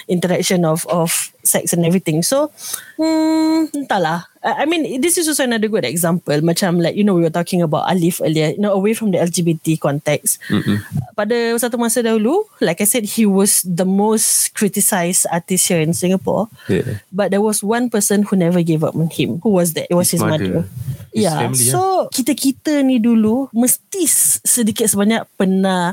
interaction 0.07 0.63
of 0.65 0.87
of 0.89 1.11
sex 1.45 1.75
and 1.75 1.85
everything. 1.85 2.25
So 2.25 2.49
hmm 2.97 3.69
entahlah 3.75 4.30
I 4.41 4.65
mean 4.65 5.01
this 5.05 5.21
is 5.21 5.29
also 5.29 5.45
another 5.45 5.69
good 5.69 5.85
example 5.85 6.33
macam 6.41 6.81
like 6.81 6.97
you 6.97 7.05
know 7.05 7.13
we 7.13 7.21
were 7.21 7.29
talking 7.33 7.61
about 7.61 7.85
Alif 7.85 8.17
earlier 8.25 8.57
you 8.57 8.61
know 8.61 8.73
away 8.73 8.97
from 8.97 9.13
the 9.13 9.21
LGBT 9.21 9.77
context 9.77 10.41
Mm-mm. 10.49 10.81
pada 11.13 11.53
satu 11.61 11.77
masa 11.77 12.01
dahulu 12.01 12.49
like 12.57 12.81
I 12.81 12.89
said 12.89 13.05
he 13.05 13.29
was 13.29 13.61
the 13.61 13.85
most 13.85 14.57
criticized 14.57 15.29
artist 15.29 15.69
here 15.69 15.77
in 15.77 15.93
Singapore 15.93 16.49
Yeah. 16.65 17.05
but 17.13 17.29
there 17.29 17.41
was 17.45 17.61
one 17.61 17.93
person 17.93 18.25
who 18.25 18.33
never 18.33 18.65
gave 18.65 18.81
up 18.81 18.97
on 18.97 19.13
him 19.13 19.37
who 19.45 19.53
was 19.53 19.77
that 19.77 19.85
it 19.85 19.93
was 19.93 20.09
his, 20.09 20.17
His 20.17 20.25
mother, 20.25 20.65
mother. 20.65 20.65
His 21.11 21.27
Yeah, 21.27 21.43
family, 21.43 21.67
so 21.67 22.07
kita-kita 22.07 22.87
ni 22.87 22.95
dulu 23.03 23.51
mesti 23.51 24.07
sedikit 24.47 24.87
sebanyak 24.87 25.27
pernah 25.35 25.91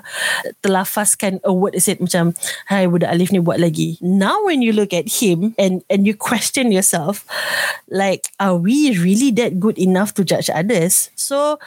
terlafazkan 0.62 1.42
a 1.42 1.50
word 1.50 1.74
that 1.74 1.82
said 1.82 1.98
macam 1.98 2.38
hai 2.70 2.86
budak 2.86 3.10
Alif 3.10 3.34
ni 3.34 3.42
buat 3.42 3.58
lagi. 3.58 3.98
Now 3.98 4.46
when 4.46 4.62
you 4.62 4.70
look 4.70 4.94
at 4.94 5.10
him 5.10 5.58
and 5.58 5.82
and 5.90 6.06
you 6.06 6.14
question 6.14 6.70
yourself 6.70 7.26
like 7.90 8.30
are 8.38 8.54
we 8.54 8.94
really 8.94 9.34
that 9.42 9.58
good 9.58 9.74
enough 9.74 10.14
to 10.14 10.22
judge 10.22 10.46
others? 10.54 11.10
So 11.18 11.58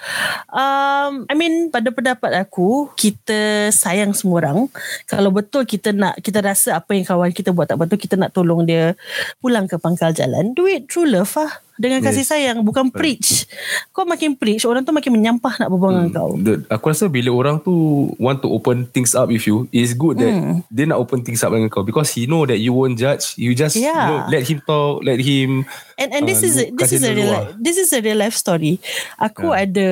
um 0.55 1.27
I 1.27 1.35
mean 1.35 1.75
pada 1.75 1.91
pendapat 1.91 2.31
aku 2.47 2.87
kita 2.95 3.67
sayang 3.75 4.15
semua 4.15 4.47
orang. 4.47 4.71
Kalau 5.11 5.27
betul 5.27 5.67
kita 5.67 5.91
nak 5.91 6.23
kita 6.23 6.39
rasa 6.39 6.79
apa 6.79 6.95
yang 6.95 7.03
kawan 7.03 7.35
kita 7.35 7.51
buat 7.51 7.67
tak 7.67 7.83
betul 7.83 7.99
kita 7.99 8.15
nak 8.15 8.31
tolong 8.31 8.63
dia 8.63 8.95
pulang 9.43 9.67
ke 9.67 9.75
pangkal 9.75 10.15
jalan. 10.15 10.55
Do 10.55 10.63
it 10.71 10.87
through 10.87 11.11
love 11.11 11.35
lah 11.35 11.51
dengan 11.81 11.99
kasih 11.99 12.21
Yes. 12.21 12.29
sayang 12.29 12.61
bukan 12.61 12.93
preach. 12.93 13.49
Kau 13.89 14.05
makin 14.05 14.37
preach 14.37 14.61
orang 14.63 14.85
tu 14.85 14.93
makin 14.93 15.09
menyampah 15.11 15.57
nak 15.57 15.67
berbual 15.67 15.91
dengan 15.97 16.11
kau. 16.13 16.29
The, 16.37 16.61
aku 16.69 16.93
rasa 16.93 17.09
bila 17.09 17.33
orang 17.33 17.57
tu 17.57 17.73
want 18.15 18.39
to 18.39 18.47
open 18.47 18.85
things 18.85 19.17
up 19.17 19.27
with 19.27 19.43
you, 19.43 19.65
it's 19.73 19.91
good 19.91 20.21
that 20.21 20.29
Hmm. 20.29 20.61
dia 20.69 20.85
nak 20.85 21.01
open 21.01 21.25
things 21.25 21.41
up 21.41 21.49
dengan 21.49 21.67
kau 21.67 21.81
because 21.81 22.13
he 22.13 22.29
know 22.29 22.45
that 22.45 22.61
you 22.61 22.69
won't 22.71 22.95
judge. 22.95 23.33
You 23.35 23.51
just 23.51 23.73
you 23.75 23.89
Yeah. 23.89 24.05
know, 24.05 24.19
let 24.29 24.45
him 24.45 24.61
talk, 24.61 25.01
let 25.01 25.17
him 25.17 25.65
And 25.97 26.09
and 26.13 26.23
this 26.25 26.41
Ah, 26.41 26.47
is 26.47 26.55
a, 26.57 26.65
this 26.73 26.91
is 26.91 27.01
a 27.01 27.13
real 27.13 27.29
life, 27.29 27.49
this 27.57 27.77
is 27.77 27.89
a 27.89 28.01
real 28.01 28.17
life 28.17 28.33
story. 28.33 28.77
Aku 29.17 29.53
ada 29.53 29.87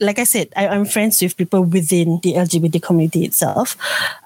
like 0.00 0.16
I 0.16 0.24
said 0.24 0.48
I, 0.52 0.68
I'm 0.68 0.84
friends 0.84 1.20
with 1.20 1.36
people 1.36 1.64
within 1.64 2.20
the 2.20 2.36
LGBT 2.36 2.80
community 2.80 3.24
itself, 3.24 3.76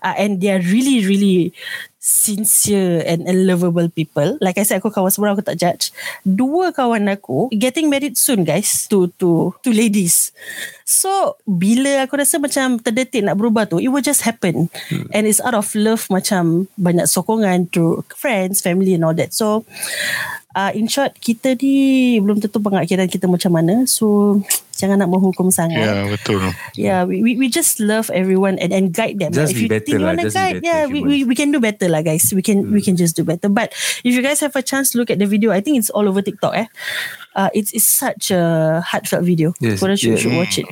uh, 0.02 0.14
and 0.14 0.38
they 0.38 0.50
are 0.50 0.58
really 0.58 1.02
really 1.02 1.54
sincere 1.98 3.02
and, 3.02 3.26
and 3.26 3.44
lovable 3.44 3.90
people. 3.90 4.38
Like 4.40 4.56
I 4.56 4.64
said, 4.64 4.78
aku 4.78 4.94
kawan 4.94 5.10
semua 5.10 5.30
orang, 5.30 5.42
aku 5.42 5.46
tak 5.50 5.58
judge. 5.58 5.84
Dua 6.22 6.70
kawan 6.70 7.10
aku 7.10 7.50
getting 7.50 7.90
married 7.90 8.14
soon, 8.14 8.46
guys, 8.46 8.86
to 8.88 9.10
to 9.18 9.52
to 9.66 9.70
ladies. 9.74 10.30
So 10.86 11.36
bila 11.44 12.06
aku 12.06 12.16
rasa 12.16 12.38
macam 12.38 12.80
terdetik 12.80 13.26
nak 13.26 13.36
berubah 13.36 13.68
tu, 13.68 13.82
it 13.82 13.90
will 13.90 14.04
just 14.04 14.24
happen, 14.24 14.72
and 15.12 15.22
it's 15.26 15.42
out 15.42 15.58
of 15.58 15.68
love 15.76 16.06
macam 16.08 16.70
banyak 16.78 17.04
sokongan 17.04 17.68
through 17.68 18.06
friends, 18.14 18.62
family 18.62 18.94
and 18.96 19.04
all 19.04 19.12
that. 19.18 19.34
So 19.34 19.66
uh, 20.54 20.72
in 20.72 20.88
short 20.88 21.18
kita 21.18 21.58
ni 21.60 22.18
belum 22.22 22.42
tentu 22.42 22.58
pengakhiran 22.62 23.06
kita 23.10 23.30
macam 23.30 23.52
mana 23.54 23.84
so 23.84 24.38
jangan 24.78 25.02
nak 25.02 25.10
menghukum 25.10 25.50
Ya 25.50 25.54
sangat 25.58 25.82
yeah, 25.82 26.06
betul 26.06 26.38
Yeah, 26.78 27.00
we, 27.02 27.18
we 27.20 27.34
we 27.34 27.46
just 27.50 27.82
love 27.82 28.06
everyone 28.14 28.56
and, 28.62 28.70
and 28.70 28.94
guide 28.94 29.18
them. 29.18 29.34
Just 29.34 29.52
if 29.52 29.58
be 29.58 29.66
you 29.66 29.68
better 29.68 29.84
think 29.84 29.98
you 29.98 30.06
lah, 30.06 30.14
just 30.14 30.38
be 30.38 30.38
guide, 30.38 30.54
better 30.62 30.66
yeah, 30.70 30.82
we, 30.86 31.02
we 31.02 31.16
we 31.26 31.34
can 31.34 31.50
do 31.50 31.58
better 31.58 31.90
lah, 31.90 32.06
guys. 32.06 32.30
We 32.30 32.40
can 32.40 32.70
we 32.70 32.78
can 32.78 32.94
just 32.94 33.18
do 33.18 33.26
better. 33.26 33.50
But 33.50 33.74
if 34.06 34.14
you 34.14 34.22
guys 34.22 34.38
have 34.40 34.54
a 34.54 34.62
chance 34.62 34.94
to 34.94 35.02
look 35.02 35.10
at 35.10 35.18
the 35.18 35.26
video, 35.26 35.50
I 35.50 35.58
think 35.58 35.82
it's 35.82 35.90
all 35.90 36.06
over 36.06 36.22
TikTok. 36.22 36.54
Eh, 36.54 36.70
uh, 37.34 37.50
it's, 37.52 37.72
it's 37.72 37.84
such 37.86 38.30
a 38.30 38.78
heartfelt 38.84 39.24
video. 39.24 39.52
Yes, 39.58 39.80
Korang 39.80 39.98
should, 39.98 40.16
yeah. 40.16 40.20
should 40.20 40.36
watch 40.36 40.54
it. 40.58 40.66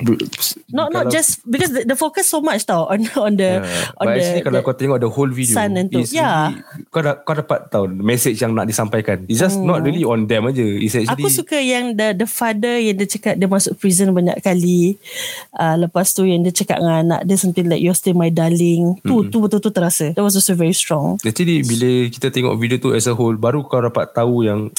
Not 0.71 0.93
not 0.93 1.09
just 1.09 1.43
because 1.45 1.73
the, 1.73 1.83
the 1.85 1.95
focus 1.95 2.29
so 2.29 2.39
much 2.39 2.65
tau 2.65 2.85
on 2.87 3.05
on 3.17 3.35
the 3.35 3.45
Yeah. 3.57 3.97
on 3.97 4.05
But 4.05 4.13
the, 4.13 4.21
actually 4.21 4.41
kalau 4.43 4.59
the 4.59 4.65
kau 4.65 4.75
tengok 4.75 4.99
the 5.01 5.09
whole 5.09 5.31
video 5.31 5.55
Sun 5.55 5.77
and 5.77 5.87
tu. 5.89 5.99
it's 5.99 6.11
Yeah. 6.13 6.51
really- 6.53 6.85
kau, 6.91 7.01
da, 7.01 7.11
kau 7.17 7.33
dapat 7.33 7.59
tahu 7.69 7.85
message 7.89 8.37
yang 8.37 8.53
nak 8.53 8.67
disampaikan 8.67 9.23
It's 9.25 9.39
just 9.39 9.57
not 9.57 9.81
really 9.81 10.03
on 10.03 10.27
them 10.27 10.47
aja 10.47 10.61
It's 10.63 10.93
actually 10.93 11.07
Hmm. 11.07 11.23
Aku 11.23 11.33
suka 11.33 11.57
yang 11.57 11.95
the 11.95 12.13
the 12.13 12.27
father 12.27 12.77
yang 12.77 12.95
dia 12.95 13.07
cakap 13.07 13.39
dia 13.39 13.47
masuk 13.47 13.73
prison 13.77 14.13
banyak 14.13 14.37
kali. 14.39 14.99
Uh, 15.55 15.87
lepas 15.87 16.11
tu 16.11 16.23
yang 16.23 16.43
dia 16.43 16.53
cakap 16.53 16.77
dengan 16.79 17.01
anak 17.01 17.21
dia 17.25 17.35
something 17.35 17.65
like 17.65 17.81
you're 17.81 17.97
still 17.97 18.13
my 18.13 18.29
darling. 18.29 18.99
Tu 19.01 19.15
tu 19.27 19.37
betul-betul 19.39 19.73
terasa. 19.73 20.05
That 20.13 20.21
was 20.21 20.35
also 20.35 20.53
very 20.53 20.75
strong. 20.75 21.17
Actually 21.23 21.63
bila 21.63 21.89
kita 22.07 22.29
tengok 22.29 22.53
video 22.55 22.77
tu 22.77 22.91
as 22.93 23.07
a 23.07 23.13
whole 23.13 23.33
Baru 23.33 23.63
kau 23.63 23.79
dapat 23.79 24.11
tahu 24.11 24.43
yang 24.43 24.69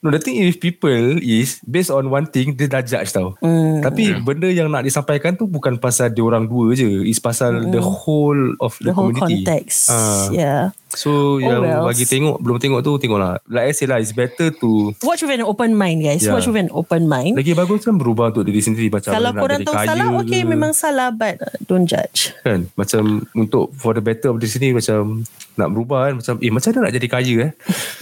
No 0.00 0.08
the 0.08 0.16
thing 0.16 0.40
with 0.40 0.56
people 0.56 0.88
is 1.18 1.60
Based 1.62 1.88
on 1.88 2.08
one 2.08 2.24
thing 2.24 2.52
Dia 2.52 2.66
dah 2.66 2.80
judge 2.80 3.12
tau 3.12 3.36
Hmm. 3.38 3.80
Tapi 3.80 4.16
benda 4.18 4.48
yang 4.48 4.66
nak 4.66 4.80
disampaikan 4.80 5.32
tu 5.34 5.44
Bukan 5.44 5.76
pasal 5.76 6.08
dia 6.08 6.20
orang 6.20 6.44
dua 6.44 6.72
je 6.72 7.04
It's 7.04 7.20
pasal 7.20 7.68
the 7.68 7.78
whole 7.78 8.56
of 8.58 8.72
Hmm. 8.72 8.80
The 8.80 8.84
the, 8.86 8.92
whole 8.92 9.10
community 9.10 9.44
context. 9.44 9.88
Ah. 9.88 10.26
Yeah. 10.30 10.62
So 10.88 11.36
yang 11.36 11.60
wells. 11.60 11.86
bagi 11.86 12.04
tengok 12.04 12.40
Belum 12.40 12.56
tengok 12.56 12.80
tu 12.80 12.96
Tengoklah 12.96 13.44
Like 13.44 13.66
I 13.66 13.72
say 13.72 13.84
lah 13.84 14.00
It's 14.00 14.10
better 14.10 14.48
to 14.50 14.96
Watch 15.00 15.20
with 15.20 15.30
an 15.30 15.44
open 15.44 15.76
mind 15.76 16.00
guys. 16.00 16.20
Yeah. 16.20 16.32
Watch 16.32 16.48
with 16.48 16.56
an 16.58 16.72
open 16.72 17.04
mind. 17.04 17.36
Lagi 17.36 17.52
bagus 17.52 17.84
kan 17.84 17.94
berubah 17.94 18.32
untuk 18.32 18.42
diri 18.42 18.58
sendiri 18.58 18.88
Macam 18.88 19.12
Kalau 19.12 19.30
korang 19.32 19.60
tahu 19.60 19.76
salah 19.76 20.08
okay 20.18 20.42
ke. 20.42 20.48
memang 20.48 20.72
salah 20.72 21.12
but 21.12 21.36
uh, 21.38 21.52
don't 21.62 21.84
judge. 21.84 22.32
kan 22.40 22.64
macam 22.72 23.28
untuk 23.32 23.68
for 23.72 23.92
the 23.92 24.00
better 24.00 24.32
of 24.32 24.40
the 24.40 24.48
sini 24.48 24.72
macam 24.72 25.22
nak 25.60 25.70
berubah 25.70 26.00
kan 26.02 26.14
macam 26.16 26.34
eh 26.36 26.48
macam 26.48 26.68
mana 26.70 26.80
nak 26.82 26.94
jadi 26.94 27.08
kaya 27.08 27.34
eh 27.42 27.52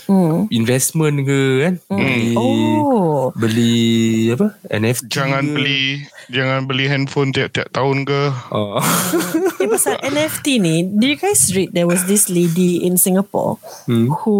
Hmm. 0.04 0.48
investment 0.48 1.20
ke 1.22 1.40
kan 1.60 1.74
beli 1.90 2.32
Oh. 2.32 3.28
beli 3.34 3.76
apa 4.30 4.56
NFT 4.70 5.10
Jangan 5.10 5.44
ke. 5.44 5.52
beli 5.52 5.84
jangan 6.28 6.64
beli 6.64 6.84
handphone 6.86 7.28
tiap-tiap 7.28 7.68
tahun 7.68 8.04
ke. 8.04 8.22
oh. 8.48 8.80
Eh 9.58 9.66
pasal 9.66 9.98
NFT 10.00 10.46
ni 10.56 10.86
Do 10.86 11.04
you 11.04 11.14
guys 11.14 11.50
read 11.50 11.72
There 11.72 11.84
was 11.84 12.06
this 12.06 12.28
lady 12.28 12.80
in 12.80 12.94
Singapore 12.94 13.58
Hmm. 13.84 14.06
Who 14.14 14.36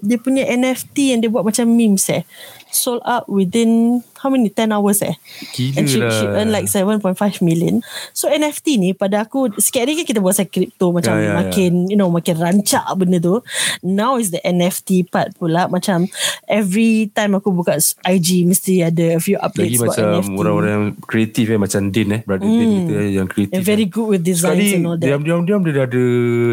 Dia 0.00 0.16
punya 0.16 0.44
NFT 0.44 1.10
Yang 1.10 1.20
dia 1.20 1.30
buat 1.30 1.42
macam 1.42 1.64
memes 1.66 2.06
eh 2.06 2.22
Sold 2.70 3.02
out 3.02 3.26
within 3.26 4.00
How 4.20 4.28
many 4.30 4.48
10 4.52 4.70
hours 4.70 5.02
eh? 5.02 5.14
Gila 5.56 5.74
And 5.80 5.86
she, 5.88 5.98
lah. 5.98 6.12
she 6.12 6.24
earned 6.28 6.52
like 6.52 6.66
7.5 6.70 7.16
million. 7.42 7.82
So 8.14 8.30
NFT 8.30 8.78
ni 8.78 8.90
Pada 8.94 9.26
aku 9.26 9.50
Sikit 9.58 9.84
hari 9.88 9.98
kan 9.98 10.06
kita 10.06 10.20
buat 10.22 10.38
crypto 10.48 10.94
Macam 10.94 11.18
Ya, 11.18 11.18
ya, 11.18 11.30
ya. 11.30 11.34
makin 11.42 11.72
You 11.90 11.98
know 11.98 12.06
Makin 12.12 12.36
rancak 12.38 12.84
benda 12.94 13.18
tu. 13.18 13.42
Now 13.82 14.20
is 14.20 14.30
the 14.30 14.38
NFT 14.44 15.10
part 15.10 15.34
pula. 15.34 15.66
Macam 15.66 16.06
Every 16.46 17.10
time 17.10 17.34
aku 17.34 17.50
buka 17.50 17.80
IG 18.06 18.46
Mesti 18.46 18.86
ada 18.86 19.16
A 19.16 19.20
few 19.20 19.34
lagi 19.40 19.74
updates 19.74 19.80
About 19.82 19.90
macam 19.90 20.06
NFT 20.20 20.38
orang-orang 20.38 20.70
yang 20.70 20.86
kreatif 21.02 21.46
eh 21.50 21.58
macam 21.58 21.80
Din 21.90 22.08
eh 22.14 22.20
brother 22.22 22.46
Din 22.46 22.68
kita 22.86 22.92
eh, 22.94 23.10
yang 23.18 23.26
kreatif 23.26 23.54
And 23.56 23.64
very 23.66 23.86
good 23.90 24.06
with 24.06 24.22
designs 24.22 24.60
sekali 24.60 24.78
and 24.78 24.86
all 24.86 24.96
that. 24.98 25.06
diam-diam 25.06 25.60
dia 25.64 25.72
dah 25.74 25.84
ada 25.88 26.04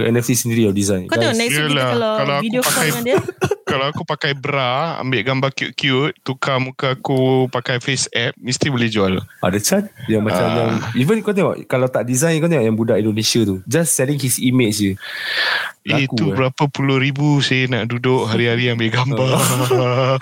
NFT 0.10 0.30
sendiri 0.34 0.62
tau 0.70 0.76
design. 0.76 1.04
Kau 1.08 1.16
tengok 1.20 1.38
next 1.38 1.56
kita 1.56 1.84
kalau, 1.94 2.14
kalau 2.22 2.36
video 2.42 2.62
call 2.64 2.86
dengan 2.88 3.04
dia 3.04 3.18
Kalau 3.68 3.86
aku 3.86 4.02
pakai 4.02 4.32
bra, 4.32 4.96
ambil 4.98 5.22
gambar 5.22 5.52
cute-cute, 5.52 6.16
tukar 6.22 6.56
muka 6.58 6.96
aku 6.96 7.46
pakai 7.48 7.78
face 7.78 8.08
app, 8.10 8.32
mesti 8.38 8.68
boleh 8.68 8.88
jual. 8.88 9.20
Ada 9.38 9.60
Chan 9.60 9.84
Yang 10.08 10.24
macam 10.24 10.40
Ah. 10.42 10.56
yang 10.56 10.72
Even 10.96 11.20
kau 11.20 11.32
tengok 11.32 11.68
Kalau 11.68 11.86
tak 11.86 12.04
design 12.04 12.38
Kau 12.38 12.48
tengok 12.48 12.64
yang 12.64 12.74
budak 12.74 12.98
Indonesia 12.98 13.44
tu 13.44 13.60
Just 13.64 13.94
selling 13.94 14.16
his 14.16 14.38
image 14.38 14.78
je 14.78 14.92
Laku, 15.84 16.04
itu 16.06 16.24
eh. 16.26 16.36
berapa 16.36 16.64
puluh 16.68 16.98
ribu 16.98 17.40
saya 17.40 17.64
nak 17.66 17.88
duduk 17.88 18.28
hari-hari 18.28 18.68
ambil 18.68 18.92
gambar. 18.92 19.40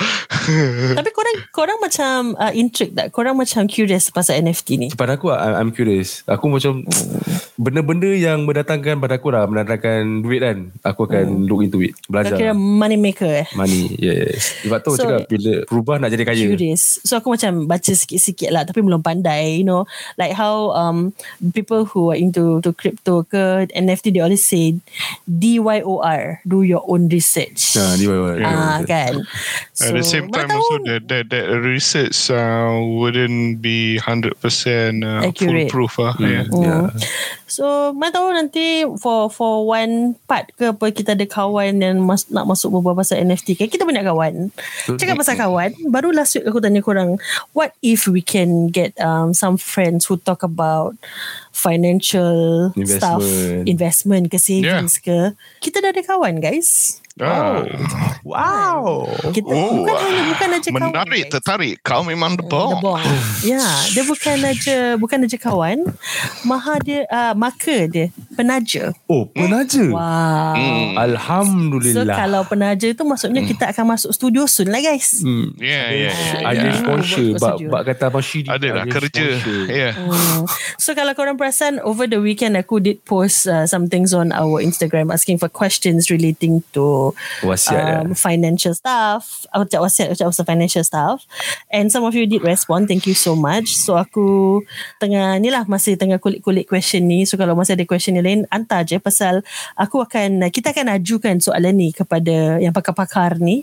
Tapi 0.94 1.10
korang 1.10 1.38
korang 1.50 1.80
macam 1.80 2.38
uh, 2.38 2.54
intrigued 2.54 2.94
tak? 2.94 3.10
Korang 3.10 3.34
macam 3.34 3.66
curious 3.66 4.10
pasal 4.10 4.38
NFT 4.40 4.68
ni? 4.78 4.88
Pada 4.94 5.18
aku 5.18 5.34
I- 5.34 5.58
I'm 5.58 5.74
curious 5.74 6.22
Aku 6.26 6.50
macam 6.50 6.86
Benda-benda 7.56 8.12
yang 8.12 8.44
mendatangkan 8.44 9.00
Pada 9.00 9.16
aku 9.16 9.32
lah 9.32 9.48
Mendatangkan 9.48 10.26
duit 10.26 10.40
kan 10.44 10.58
Aku 10.84 11.08
akan 11.08 11.48
look 11.48 11.64
into 11.64 11.80
it 11.80 11.96
Belajar 12.10 12.36
kira 12.36 12.54
money 12.56 13.00
maker 13.00 13.46
eh? 13.46 13.48
Money 13.56 13.96
Yes 13.96 14.66
Sebab 14.66 14.80
tu 14.84 14.92
So, 14.96 15.00
so, 15.00 15.04
cakap 15.08 15.28
Bila 15.32 15.54
berubah 15.68 15.96
nak 16.00 16.10
jadi 16.12 16.24
kaya 16.26 16.46
Curious. 16.56 17.04
So 17.04 17.20
aku 17.20 17.36
macam 17.36 17.68
baca 17.68 17.92
sikit-sikit 17.92 18.50
lah 18.50 18.64
tapi 18.64 18.80
belum 18.82 19.04
pandai, 19.04 19.62
you 19.62 19.68
know. 19.68 19.84
Like 20.16 20.34
how 20.34 20.72
um 20.74 21.12
people 21.54 21.86
who 21.86 22.16
are 22.16 22.20
into 22.20 22.64
to 22.64 22.72
crypto 22.74 23.28
ke 23.28 23.70
NFT 23.74 24.16
they 24.16 24.24
always 24.24 24.46
say 24.46 24.78
DYOR, 25.28 26.40
do 26.48 26.64
your 26.64 26.84
own 26.88 27.12
research. 27.12 27.76
Nah, 27.76 27.94
ni 28.00 28.06
baru 28.08 28.42
Ah 28.44 28.80
kan. 28.88 29.24
At 29.82 29.92
the 29.92 30.06
same 30.06 30.32
time 30.32 30.50
tahu 30.50 30.58
also 30.60 30.76
that 30.88 31.02
that 31.12 31.24
that 31.30 31.46
research 31.62 32.16
uh, 32.32 32.80
wouldn't 32.80 33.60
be 33.60 34.00
100% 34.00 34.36
uh, 34.36 35.28
Accurate. 35.28 35.70
foolproof 35.70 35.94
ah. 36.02 36.14
Hmm. 36.16 36.26
Yeah. 36.26 36.46
yeah. 36.52 36.88
So 37.46 37.94
mana 37.94 38.10
tahu 38.10 38.34
nanti 38.34 38.90
for 38.98 39.30
for 39.30 39.70
one 39.70 40.18
part 40.26 40.50
ke 40.58 40.74
apa 40.74 40.90
kita 40.90 41.14
ada 41.14 41.26
kawan 41.30 41.78
yang 41.78 42.02
mas, 42.02 42.26
nak 42.34 42.50
masuk 42.50 42.74
berbual 42.74 42.98
pasal 42.98 43.22
NFT 43.22 43.54
kan 43.54 43.70
kita 43.70 43.86
banyak 43.86 44.02
kawan. 44.02 44.50
Cakap 44.98 45.14
pasal 45.14 45.38
kawan, 45.38 45.78
baru 45.94 46.10
last 46.10 46.34
week 46.36 46.50
aku 46.50 46.58
tanya 46.58 46.82
korang, 46.82 47.22
what 47.54 47.78
if 47.86 48.10
we 48.10 48.26
can 48.26 48.74
get 48.74 48.98
um, 48.98 49.38
some 49.38 49.62
friends 49.62 50.10
who 50.10 50.18
talk 50.18 50.42
about 50.42 50.98
financial 51.54 52.74
stuff, 52.84 53.22
Investment. 53.22 53.64
investment 53.70 54.24
ke 54.34 54.38
savings 54.42 54.98
ke. 54.98 55.38
Kita 55.62 55.86
dah 55.86 55.94
ada 55.94 56.02
kawan 56.02 56.42
guys. 56.42 57.00
Ah. 57.16 57.64
Wow 58.28 59.08
Kita 59.32 59.48
Oh, 59.48 59.72
bukan 59.80 59.96
hanya 59.96 60.24
bukan 60.28 60.48
aja 60.52 60.68
kawan. 60.68 60.84
Menarik, 60.92 61.22
guys. 61.22 61.32
tertarik. 61.32 61.74
Kau 61.80 62.04
memang 62.04 62.36
the 62.36 62.44
The 62.44 62.52
bomb. 62.52 62.84
bomb. 62.84 63.08
Ya, 63.42 63.64
dia 63.90 64.04
bukan 64.04 64.38
aja 64.44 64.78
bukan 64.96 65.18
aja 65.24 65.38
kawan. 65.38 65.80
Maha 66.44 66.76
dia 66.82 67.08
uh, 67.08 67.32
maka 67.32 67.88
dia 67.88 68.12
penaja. 68.34 68.92
Oh 69.06 69.26
penaja 69.26 69.88
Wow. 69.88 70.54
Hmm. 70.54 70.92
So 70.92 71.00
Alhamdulillah 71.00 72.18
kalau 72.18 72.42
penaja 72.44 72.88
tu 72.92 73.04
maksudnya 73.04 73.42
kita 73.44 73.72
akan 73.72 73.96
masuk 73.96 74.12
studio 74.12 74.44
soon 74.44 74.68
lah 74.68 74.82
guys. 74.82 75.22
hmm. 75.22 75.56
Yeah, 75.56 75.88
yeah. 75.90 76.14
Ah, 76.42 76.52
Ada 76.52 76.60
yeah. 76.62 76.76
sponsor 76.78 77.26
Bak, 77.38 77.56
bak 77.64 77.82
kata 77.88 78.04
Abang 78.10 78.26
Syiri 78.26 78.48
Ada 78.50 78.68
lah 78.74 78.86
kerja. 78.86 79.26
sponsor. 79.40 79.62
Yeah. 79.72 79.94
Hmm. 79.96 80.44
So 80.76 80.92
kalau 80.92 81.14
korang 81.14 81.36
perasan 81.36 81.80
over 81.80 82.06
the 82.06 82.20
weekend 82.20 82.56
aku 82.56 82.80
did 82.80 83.00
post 83.04 83.48
uh, 83.48 83.64
some 83.64 83.88
things 83.88 84.12
on 84.12 84.32
our 84.32 84.60
Instagram 84.60 85.10
asking 85.10 85.40
for 85.40 85.48
questions 85.48 86.08
relating 86.10 86.60
to 86.72 87.05
Wasiat 87.44 88.08
um, 88.08 88.18
financial 88.18 88.74
stuff. 88.74 89.46
Aku 89.52 89.68
cakap 89.68 89.84
wasiat, 89.86 90.08
aku 90.10 90.18
cakap 90.18 90.32
pasal 90.32 90.48
financial 90.48 90.84
stuff. 90.88 91.18
And 91.70 91.92
some 91.92 92.08
of 92.08 92.16
you 92.16 92.26
did 92.26 92.42
respond. 92.42 92.88
Thank 92.88 93.06
you 93.06 93.18
so 93.18 93.36
much. 93.36 93.76
So 93.76 94.00
aku 94.00 94.62
tengah 94.98 95.38
ni 95.44 95.52
lah 95.52 95.68
masih 95.68 96.00
tengah 96.00 96.18
kulik-kulik 96.18 96.66
question 96.66 97.06
ni. 97.06 97.28
So 97.28 97.36
kalau 97.36 97.54
masih 97.54 97.76
ada 97.76 97.86
question 97.86 98.16
yang 98.16 98.26
lain 98.26 98.42
hantar 98.48 98.88
je 98.88 98.98
pasal 98.98 99.44
aku 99.76 100.02
akan 100.02 100.48
kita 100.50 100.72
akan 100.72 100.96
ajukan 100.96 101.36
soalan 101.44 101.76
ni 101.76 101.90
kepada 101.92 102.58
yang 102.64 102.72
pakar-pakar 102.72 103.38
ni. 103.38 103.62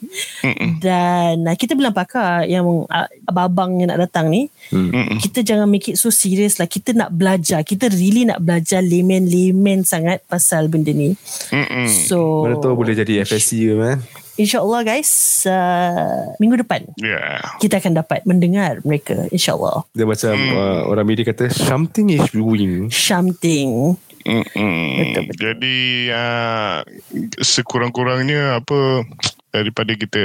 Dan 0.82 1.48
uh, 1.48 1.56
kita 1.56 1.72
bilang 1.72 1.96
pakar 1.96 2.44
yang 2.44 2.66
uh, 2.86 3.08
abang-abang 3.24 3.80
yang 3.80 3.88
nak 3.94 4.10
datang 4.10 4.28
ni 4.28 4.52
Mm-mm. 4.74 5.18
kita 5.22 5.44
jangan 5.44 5.66
make 5.70 5.88
it 5.88 5.96
so 5.96 6.10
serious 6.10 6.58
lah. 6.58 6.68
Kita 6.68 6.92
nak 6.92 7.14
belajar. 7.14 7.62
Kita 7.62 7.88
really 7.92 8.26
nak 8.26 8.42
belajar 8.42 8.82
layman-layman 8.82 9.86
sangat 9.86 10.24
pasal 10.26 10.68
benda 10.68 10.90
ni. 10.90 11.14
Mm-mm. 11.52 11.86
So 11.88 12.48
Mana 12.48 12.58
tahu 12.58 12.74
boleh 12.74 12.94
jadi 12.96 13.22
FSC 13.32 13.72
ke 13.72 13.74
man 13.74 13.98
InsyaAllah 14.36 14.80
guys 14.84 15.44
uh, 15.48 16.36
Minggu 16.36 16.60
depan 16.60 16.84
Yeah. 16.96 17.40
Kita 17.56 17.80
akan 17.80 17.96
dapat 17.96 18.24
mendengar 18.24 18.80
mereka 18.84 19.28
InsyaAllah 19.28 19.88
Dia 19.92 20.04
macam 20.04 20.32
Hmm. 20.36 20.56
uh, 20.56 20.80
Orang 20.88 21.08
media 21.08 21.24
kata 21.24 21.48
Something 21.48 22.12
is 22.12 22.28
brewing 22.28 22.92
Something 22.92 23.96
Mm-mm. 24.22 25.02
Betul, 25.02 25.22
betul. 25.26 25.42
Jadi 25.50 25.78
uh, 26.14 26.78
sekurang-kurangnya 27.42 28.62
apa 28.62 29.02
daripada 29.50 29.98
kita 29.98 30.22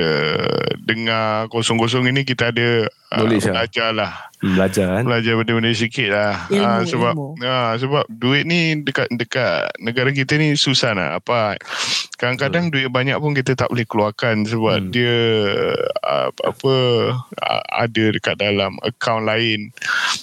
dengar 0.80 1.50
kosong-kosong 1.50 2.06
ini 2.06 2.22
kita 2.22 2.54
ada 2.54 2.86
uh, 3.10 3.18
Knowledge 3.18 3.46
lah. 3.46 3.54
belajar 3.58 3.90
lah 3.92 4.12
hmm, 4.38 4.54
Belajar 4.54 4.86
kan 4.92 5.04
belajar 5.04 5.34
benda-benda 5.36 5.72
sikit 5.72 6.10
lah 6.10 6.34
Ilmu, 6.48 6.64
Ah, 6.64 6.82
sebab 6.84 7.14
ilmu. 7.14 7.30
ah, 7.42 7.72
sebab 7.74 8.04
duit 8.10 8.44
ni 8.44 8.60
dekat 8.80 9.08
dekat 9.12 9.54
negara 9.78 10.10
kita 10.10 10.36
ni 10.36 10.54
susah 10.54 10.92
nak 10.92 11.20
apa 11.20 11.56
kadang-kadang 12.16 12.68
duit 12.68 12.90
banyak 12.90 13.14
pun 13.16 13.32
kita 13.32 13.54
tak 13.54 13.70
boleh 13.70 13.86
keluarkan 13.86 14.44
sebab 14.44 14.66
Hmm. 14.80 14.90
dia 14.90 15.16
ah, 16.02 16.28
apa, 16.28 16.42
apa 16.48 16.74
ah, 17.40 17.64
ada 17.80 18.04
dekat 18.10 18.36
dalam 18.36 18.76
akaun 18.82 19.24
lain 19.24 19.70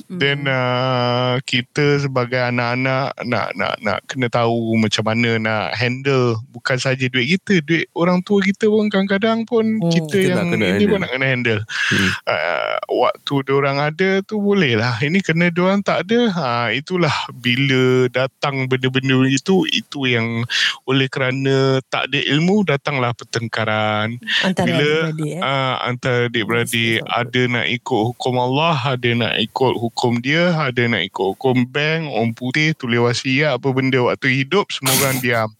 Then 0.06 0.44
uh, 0.44 1.38
kita 1.42 2.00
sebagai 2.00 2.38
anak-anak 2.40 3.14
nak 3.22 3.48
nak 3.54 3.74
nak 3.80 3.98
kena 4.04 4.26
tahu 4.26 4.74
macam 4.74 5.04
mana 5.04 5.36
nak 5.36 5.66
handle 5.72 6.38
bukan 6.50 6.76
saja 6.76 7.06
duit 7.06 7.30
kita, 7.30 7.60
duit 7.60 7.86
orang 7.92 8.20
tua 8.20 8.40
kita 8.40 8.66
pun 8.66 8.86
kadang-kadang 8.86 9.42
pun 9.44 9.64
Hmm, 9.76 9.90
kita, 9.90 10.14
kita 10.14 10.34
yang 10.34 10.50
ini 10.52 10.84
pun 10.84 10.98
nak 10.98 11.10
kena 11.10 11.26
handle. 11.26 11.60
Hmm. 11.64 12.10
Uh, 12.26 12.73
waktu 12.87 13.32
orang 13.52 13.78
ada 13.80 14.20
tu 14.24 14.40
boleh 14.40 14.78
lah. 14.78 14.98
Ini 15.00 15.20
kena 15.20 15.50
orang 15.54 15.82
tak 15.82 16.08
ada, 16.08 16.18
ha, 16.34 16.48
itulah 16.70 17.12
bila 17.32 18.08
datang 18.10 18.66
benda-benda 18.66 19.16
itu 19.28 19.64
itu 19.70 20.06
yang 20.08 20.44
oleh 20.84 21.08
kerana 21.08 21.80
tak 21.88 22.10
ada 22.10 22.20
ilmu 22.20 22.66
datanglah 22.66 23.12
pertengkaran 23.16 24.16
Antara 24.42 24.66
bila 24.66 24.88
adik-beradik 25.10 25.32
eh. 25.32 25.40
uh, 25.40 25.74
antara 25.84 26.20
adik-beradik 26.28 26.98
Betul. 27.00 27.14
ada 27.14 27.40
nak 27.48 27.66
ikut 27.68 28.02
hukum 28.12 28.34
Allah 28.40 28.76
ada 28.96 29.10
nak 29.14 29.34
ikut 29.40 29.72
hukum 29.78 30.12
dia 30.20 30.42
ada 30.54 30.82
nak 30.88 31.02
ikut 31.04 31.26
hukum 31.37 31.56
bank 31.68 32.10
orang 32.10 32.32
putih 32.37 32.76
tulis 32.76 33.00
wasiat 33.00 33.56
apa 33.56 33.68
benda 33.72 34.00
waktu 34.02 34.44
hidup 34.44 34.68
semua 34.72 34.94
orang 35.00 35.18
diam 35.20 35.50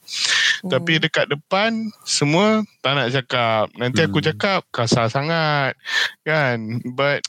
tapi 0.67 1.01
dekat 1.03 1.31
depan 1.31 1.91
semua 2.05 2.63
tak 2.85 2.95
nak 2.97 3.09
cakap. 3.11 3.67
Nanti 3.77 4.05
aku 4.05 4.21
Hmm. 4.21 4.29
cakap 4.33 4.61
kasar 4.71 5.09
sangat 5.11 5.75
kan? 6.23 6.81
But 6.95 7.25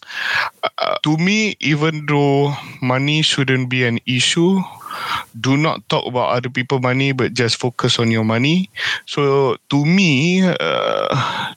uh, 0.64 0.98
to 1.04 1.18
me 1.18 1.56
even 1.60 2.06
though 2.06 2.54
money 2.84 3.22
shouldn't 3.26 3.68
be 3.72 3.84
an 3.88 3.98
issue 4.06 4.60
do 5.34 5.58
not 5.58 5.84
talk 5.88 6.06
about 6.06 6.32
other 6.32 6.50
people 6.50 6.80
money 6.80 7.12
but 7.12 7.34
just 7.34 7.56
focus 7.56 7.98
on 7.98 8.10
your 8.10 8.24
money 8.24 8.70
so 9.06 9.56
to 9.70 9.84
me 9.86 10.42
uh, 10.44 11.10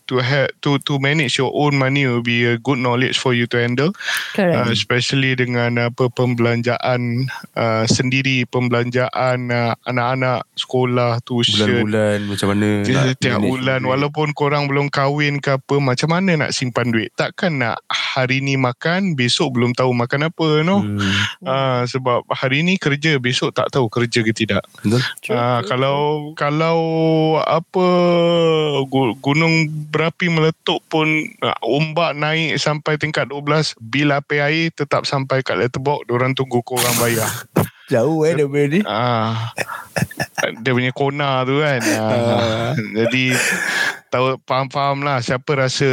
to 0.07 0.19
have 0.19 0.49
to 0.61 0.77
to 0.83 0.99
manage 0.99 1.39
your 1.39 1.51
own 1.55 1.77
money 1.77 2.07
will 2.07 2.25
be 2.25 2.45
a 2.45 2.59
good 2.59 2.79
knowledge 2.79 3.19
for 3.19 3.33
you 3.33 3.47
to 3.47 3.59
handle 3.59 3.91
Correct. 4.35 4.55
uh, 4.55 4.69
especially 4.71 5.35
dengan 5.35 5.91
apa 5.91 6.09
pembelanjaan 6.11 7.29
uh, 7.55 7.85
sendiri 7.87 8.45
pembelanjaan 8.49 9.51
uh, 9.51 9.73
anak-anak 9.87 10.47
sekolah 10.57 11.21
tuition 11.23 11.85
Bulan-bulan 11.85 12.19
macam 12.27 12.47
mana 12.55 12.69
manage 12.83 13.39
bulan 13.39 13.81
duit. 13.85 13.91
walaupun 13.91 14.29
korang 14.35 14.65
belum 14.67 14.89
kahwin 14.89 15.39
ke 15.39 15.59
apa 15.59 15.77
macam 15.79 16.09
mana 16.11 16.47
nak 16.47 16.51
simpan 16.55 16.91
duit 16.91 17.13
takkan 17.15 17.61
nak 17.61 17.81
hari 17.89 18.41
ni 18.41 18.59
makan 18.59 19.15
besok 19.15 19.55
belum 19.55 19.75
tahu 19.75 19.93
makan 19.95 20.31
apa 20.31 20.49
no 20.63 20.77
Hmm. 20.79 21.01
Ah, 21.45 21.83
sebab 21.85 22.25
hari 22.33 22.63
ni 22.63 22.79
kerja 22.81 23.19
besok 23.29 23.53
tak 23.53 23.69
tahu 23.69 23.93
kerja 23.93 24.25
ke 24.25 24.33
tidak 24.33 24.65
Betul? 24.81 25.05
Ah, 25.37 25.61
kalau 25.69 26.33
kalau 26.33 26.79
apa 27.45 27.87
gu- 28.89 29.17
gunung 29.21 29.69
berapi 29.93 30.33
meletup 30.33 30.81
pun 30.89 31.05
ah, 31.45 31.61
ombak 31.61 32.17
naik 32.17 32.57
sampai 32.57 32.97
tingkat 32.97 33.29
12 33.29 33.77
bil 33.79 34.09
api 34.17 34.37
air 34.41 34.73
tetap 34.73 35.05
sampai 35.05 35.45
kat 35.45 35.61
letterbox 35.61 36.09
orang 36.09 36.33
tunggu 36.33 36.65
korang 36.65 36.97
bayar 36.97 37.29
Jauh 37.89 38.21
eh 38.29 38.37
daripada 38.37 38.69
ni. 38.69 38.81
Ah, 38.85 39.49
dia 40.61 40.77
punya 40.77 40.93
kona 40.93 41.41
tu 41.49 41.57
kan. 41.65 41.81
Ah, 41.81 42.77
jadi 43.01 43.33
tahu 44.13 44.37
faham-faham 44.45 45.09
lah 45.09 45.25
siapa 45.25 45.49
rasa 45.57 45.89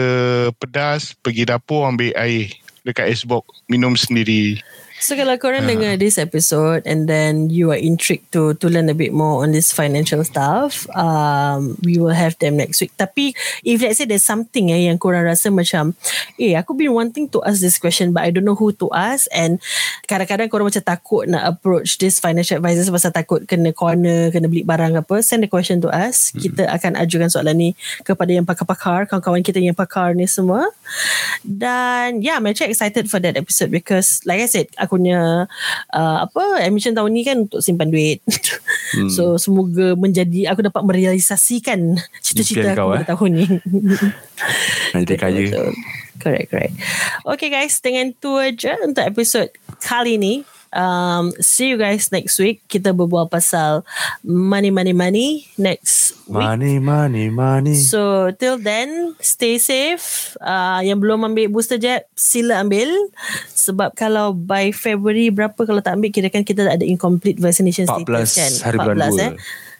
pedas 0.59 1.15
pergi 1.15 1.47
dapur 1.47 1.87
ambil 1.87 2.11
air 2.19 2.51
dekat 2.83 3.15
icebox 3.15 3.47
minum 3.71 3.95
sendiri. 3.95 4.59
So 4.95 5.11
kalau 5.19 5.35
korang 5.35 5.67
Ah. 5.67 5.75
dengar 5.75 5.99
this 5.99 6.15
episode 6.15 6.87
and 6.87 7.03
then 7.11 7.51
you 7.51 7.67
are 7.67 7.77
intrigued 7.79 8.31
to 8.31 8.55
to 8.63 8.71
learn 8.71 8.87
a 8.87 8.95
bit 8.95 9.11
more 9.11 9.43
on 9.43 9.51
this 9.51 9.75
financial 9.75 10.23
stuff, 10.23 10.87
um, 10.95 11.75
we 11.83 11.99
will 11.99 12.15
have 12.15 12.39
them 12.39 12.55
next 12.55 12.79
week. 12.79 12.95
Tapi 12.95 13.35
if 13.67 13.83
let's 13.83 13.99
say 13.99 14.07
there's 14.07 14.23
something 14.23 14.71
eh, 14.71 14.87
yang 14.87 14.95
korang 14.95 15.27
rasa 15.27 15.51
macam, 15.51 15.99
eh 16.39 16.55
aku 16.55 16.71
been 16.79 16.95
wanting 16.95 17.27
to 17.27 17.43
ask 17.43 17.59
this 17.59 17.75
question 17.75 18.15
but 18.15 18.23
I 18.23 18.31
don't 18.31 18.47
know 18.47 18.55
who 18.55 18.71
to 18.79 18.87
ask 18.95 19.27
and 19.35 19.59
kadang-kadang 20.07 20.47
korang 20.47 20.71
macam 20.71 20.79
takut 20.79 21.27
nak 21.27 21.43
approach 21.43 21.99
this 21.99 22.23
financial 22.23 22.63
advisor 22.63 22.87
pasal 22.87 23.11
takut 23.11 23.43
kena 23.43 23.75
corner, 23.75 24.31
kena 24.31 24.47
beli 24.47 24.63
barang 24.63 24.95
apa, 24.95 25.19
send 25.19 25.43
the 25.43 25.51
question 25.51 25.83
to 25.83 25.91
us. 25.91 26.31
Kita 26.31 26.71
akan 26.71 26.95
ajukan 27.03 27.27
soalan 27.27 27.59
ni 27.59 27.69
kepada 28.07 28.31
yang 28.31 28.47
pakar-pakar, 28.47 29.11
kawan-kawan 29.11 29.43
kita 29.43 29.59
yang 29.59 29.75
pakar 29.75 30.15
ni 30.15 30.23
semua. 30.23 30.71
Dan 31.43 32.23
yeah, 32.23 32.39
I'm 32.39 32.47
actually 32.47 32.71
excited 32.71 33.11
for 33.11 33.19
that 33.19 33.35
episode 33.35 33.69
because 33.69 34.23
like 34.23 34.39
I 34.39 34.47
said, 34.47 34.71
aku 34.85 35.01
punya 35.01 35.49
uh, 35.91 36.17
apa 36.23 36.61
admission 36.63 36.93
tahun 36.93 37.11
ni 37.11 37.21
kan 37.25 37.37
untuk 37.49 37.59
simpan 37.59 37.89
duit. 37.89 38.21
Hmm. 38.95 39.09
so 39.09 39.35
semoga 39.35 39.97
menjadi 39.97 40.53
aku 40.53 40.61
dapat 40.63 40.81
merealisasikan 40.85 41.99
cita-cita 42.21 42.71
Impian 42.71 42.77
aku 42.77 42.79
kau, 42.79 42.91
eh? 42.93 43.05
tahun 43.05 43.31
ni. 43.33 43.45
Jadi 44.93 45.13
kaya. 45.17 45.39
Betul. 45.51 45.73
Correct, 46.15 46.47
correct. 46.47 46.75
Okay 47.27 47.49
guys, 47.51 47.75
dengan 47.83 48.15
tu 48.15 48.39
aja 48.39 48.79
untuk 48.81 49.03
episod 49.03 49.51
kali 49.83 50.15
ni. 50.15 50.33
Um, 50.75 51.31
see 51.39 51.71
you 51.71 51.79
guys 51.79 52.11
next 52.11 52.35
week. 52.35 52.59
Kita 52.67 52.91
berbual 52.91 53.31
pasal 53.31 53.87
money, 54.27 54.75
money, 54.75 54.91
money 54.91 55.47
next 55.55 56.19
week. 56.27 56.43
Money, 56.43 56.83
money, 56.83 57.31
money. 57.31 57.79
So 57.79 58.35
till 58.35 58.59
then 58.59 59.15
Stay 59.23 59.55
safe 59.55 60.35
uh, 60.41 60.81
Yang 60.83 60.99
belum 61.05 61.19
ambil 61.31 61.47
booster 61.47 61.77
jab 61.77 62.03
Sila 62.17 62.59
ambil 62.65 62.89
Sebab 63.53 63.93
kalau 63.93 64.33
By 64.33 64.73
February 64.73 65.29
Berapa 65.29 65.55
kalau 65.63 65.79
tak 65.79 65.95
ambil 66.01 66.09
Kira 66.09 66.27
kan 66.33 66.41
kita 66.41 66.65
tak 66.65 66.81
ada 66.81 66.85
Incomplete 66.85 67.37
vaccination 67.37 67.85
14 67.85 68.03
status 68.03 68.29
kan 68.35 68.51
hari 68.65 68.77
bulan 68.81 69.11
2. 69.13 69.21
eh 69.21 69.31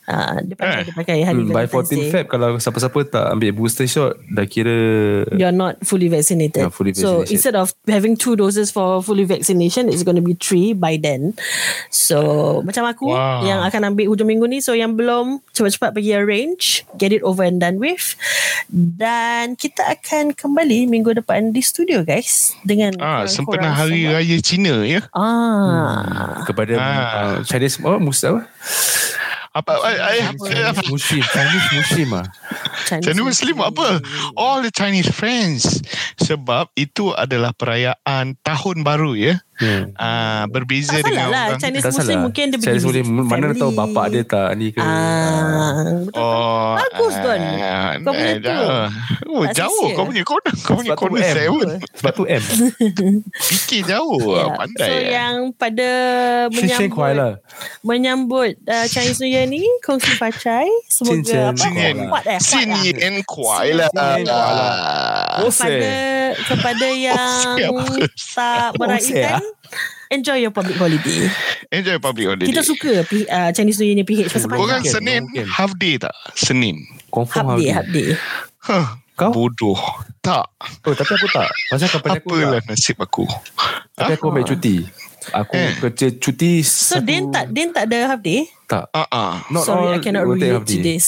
uh, 0.08 0.38
Dia 0.42 0.54
pakai, 0.54 0.72
Eh. 0.72 0.82
dia 0.84 0.94
pakai 0.94 1.18
hari 1.22 1.40
Hmm, 1.40 1.50
by 1.50 1.66
Valentine's 1.66 1.74
14 1.88 1.98
Day. 1.98 2.10
Feb 2.12 2.26
kalau 2.28 2.50
siapa-siapa 2.56 3.00
tak 3.06 3.26
ambil 3.32 3.52
booster 3.52 3.86
shot 3.86 4.14
dah 4.28 4.44
kira 4.44 4.78
You're 5.32 5.52
not 5.52 5.82
fully 5.82 6.08
vaccinated. 6.08 6.62
Yeah, 6.62 6.70
fully 6.70 6.92
So 6.92 7.22
instead 7.24 7.54
of 7.54 7.74
having 7.86 8.16
two 8.16 8.34
doses 8.34 8.70
for 8.70 9.00
fully 9.00 9.24
vaccination, 9.24 9.88
it's 9.88 10.02
going 10.02 10.16
to 10.16 10.24
be 10.24 10.34
three 10.34 10.72
by 10.72 10.96
then. 10.96 11.34
So 11.90 12.18
macam 12.62 12.86
aku 12.86 13.08
Wow. 13.08 13.44
yang 13.44 13.62
akan 13.62 13.92
ambil 13.92 14.08
hujung 14.08 14.28
minggu 14.28 14.46
ni. 14.48 14.60
So 14.60 14.74
yang 14.74 14.94
belum 14.94 15.42
cepat-cepat 15.52 15.92
pergi 15.92 16.12
arrange, 16.16 16.66
get 16.94 17.10
it 17.10 17.22
over 17.22 17.42
and 17.42 17.58
done 17.58 17.78
with. 17.78 18.14
Dan 18.68 19.54
kita 19.54 19.86
akan 19.92 20.34
kembali 20.34 20.86
minggu 20.86 21.14
depan 21.14 21.50
di 21.50 21.62
studio 21.62 22.02
guys 22.02 22.54
dengan 22.62 22.98
Ah, 22.98 23.24
sempena 23.26 23.72
hari 23.72 24.04
semua. 24.04 24.14
raya 24.16 24.38
Cina 24.40 24.76
ya. 24.82 25.02
Ah, 25.12 26.42
kepada 26.44 26.74
Ah. 26.76 26.86
uh, 26.86 27.36
Chinese 27.42 27.78
oh 27.80 27.98
Muslim 27.98 28.38
apa? 28.38 28.44
Apa 29.56 29.72
I, 29.88 29.96
I, 29.96 30.16
Chinese 30.36 30.84
Muslim 30.92 31.24
Chinese 31.32 31.68
Muslim 31.72 32.10
ah. 32.12 32.28
Chinese 32.84 33.24
Muslim 33.24 33.56
apa? 33.64 34.04
All 34.36 34.60
the 34.60 34.68
Chinese 34.68 35.08
friends. 35.08 35.80
Sebab 36.20 36.76
itu 36.76 37.16
adalah 37.16 37.56
perayaan 37.56 38.36
tahun 38.44 38.84
baru 38.84 39.16
ya. 39.16 39.40
Hmm. 39.56 39.88
Ah, 39.96 40.44
berbeza 40.46 40.92
Tak 40.92 41.00
salah 41.00 41.08
dengan 41.08 41.28
lah 41.30 41.44
orang 41.48 41.60
Chinese 41.60 41.80
Tak 41.82 41.92
Muslim 41.94 42.08
salah. 42.12 42.24
mungkin 42.24 42.44
dia 42.46 42.58
pergi 42.58 42.68
Chinese 42.68 42.86
Muslim 42.86 43.06
mana 43.08 43.26
family. 43.48 43.56
tahu 43.56 43.72
bapak 43.72 44.06
dia 44.12 44.24
tak 44.26 44.50
ni 44.54 44.68
ke. 44.70 44.80
Ah, 44.80 45.72
betul. 46.02 46.20
Oh, 46.20 46.70
Bagus, 46.76 47.16
Don. 47.18 47.40
ah, 47.40 47.92
Kau 47.98 48.12
punya 48.12 48.28
eh, 48.28 48.36
tu. 48.36 48.46
jauh. 48.46 48.70
Oh, 49.26 49.44
Tak 49.44 49.54
jauh. 49.58 49.88
Kau 49.92 50.06
punya 50.06 50.24
corner. 50.24 50.54
Kau 50.60 50.76
punya 50.76 50.92
corner 50.94 51.20
M. 51.22 51.32
seven. 51.32 51.70
Sebab 51.96 52.12
tu 52.14 52.24
M. 52.26 52.44
Fikir 53.48 53.82
jauh. 53.86 54.20
Yeah. 54.20 54.48
Pandai. 54.56 54.84
So 54.84 54.92
eh. 54.92 55.04
yang 55.10 55.36
pada 55.54 55.90
menyambut 56.50 57.14
lah. 57.14 57.32
menyambut 57.82 58.52
uh, 58.62 58.86
Chinese 58.86 59.20
New 59.20 59.30
Year 59.30 59.46
ni 59.46 59.64
kongsi 59.80 60.16
pacai 60.16 60.68
Chin 60.90 61.24
semoga 61.24 61.56
Chen 61.56 61.56
apa 61.56 61.64
Kuai 61.64 61.80
Sin 61.80 61.96
lah. 61.96 62.08
kuat 62.08 62.24
eh 62.26 62.40
Sin 62.40 62.68
lah. 62.68 62.82
Kuai 63.24 63.70
lah. 63.72 63.88
Sin 63.88 64.04
Yen 64.04 64.26
Kuai 64.26 64.28
lah. 64.28 65.40
Oh, 65.40 65.52
kepada 65.52 65.92
kepada 66.44 66.88
yang 67.08 67.32
siapa? 67.56 67.84
tak 68.36 68.70
meraihkan 68.76 69.42
enjoy 70.08 70.38
your 70.38 70.52
public 70.52 70.76
holiday 70.76 71.28
Enjoy 71.70 71.98
public 71.98 72.26
holiday. 72.28 72.48
kita 72.48 72.62
suka 72.62 73.02
uh, 73.02 73.50
Chinese 73.52 73.82
New 73.82 73.88
Year 73.88 73.98
ni 73.98 74.06
PH 74.06 74.30
pasal 74.30 74.48
Korang 74.48 74.80
panjang 74.80 74.86
Senin 74.86 75.22
mungkin. 75.26 75.46
half 75.50 75.72
day 75.76 75.98
tak? 75.98 76.14
Senin. 76.32 76.76
Confirm 77.10 77.46
half 77.48 77.58
day 77.58 77.70
half 77.70 77.78
half 77.82 77.88
day 77.90 78.10
Huh. 78.62 78.88
Kau? 79.16 79.32
Bodoh. 79.32 79.80
Tak. 80.20 80.44
Oh 80.84 80.92
tapi 80.92 81.12
aku 81.16 81.28
tak. 81.32 81.48
Pasal 81.72 81.88
kapan 81.88 82.20
aku 82.20 82.36
Apalah 82.36 82.60
tak. 82.60 82.68
nasib 82.68 82.98
aku. 83.00 83.24
Tapi 83.94 84.12
aku 84.12 84.26
ambil 84.28 84.44
cuti. 84.44 84.84
Aku 85.32 85.54
Eh. 85.56 85.72
kerja 85.80 86.08
cuti 86.12 86.60
so 86.62 87.00
satu, 87.00 87.08
Din 87.08 87.24
tak 87.30 87.46
Din 87.50 87.70
tak 87.72 87.88
ada 87.88 88.12
half 88.12 88.20
day 88.20 88.44
tak. 88.66 88.86
Ah 88.92 89.08
ah. 89.08 89.34
Not 89.48 89.64
sorry 89.64 89.88
all 89.88 89.96
I 89.96 90.04
cannot 90.04 90.28
relate 90.28 90.52
half 90.52 90.68
to 90.68 90.78
day. 90.78 91.00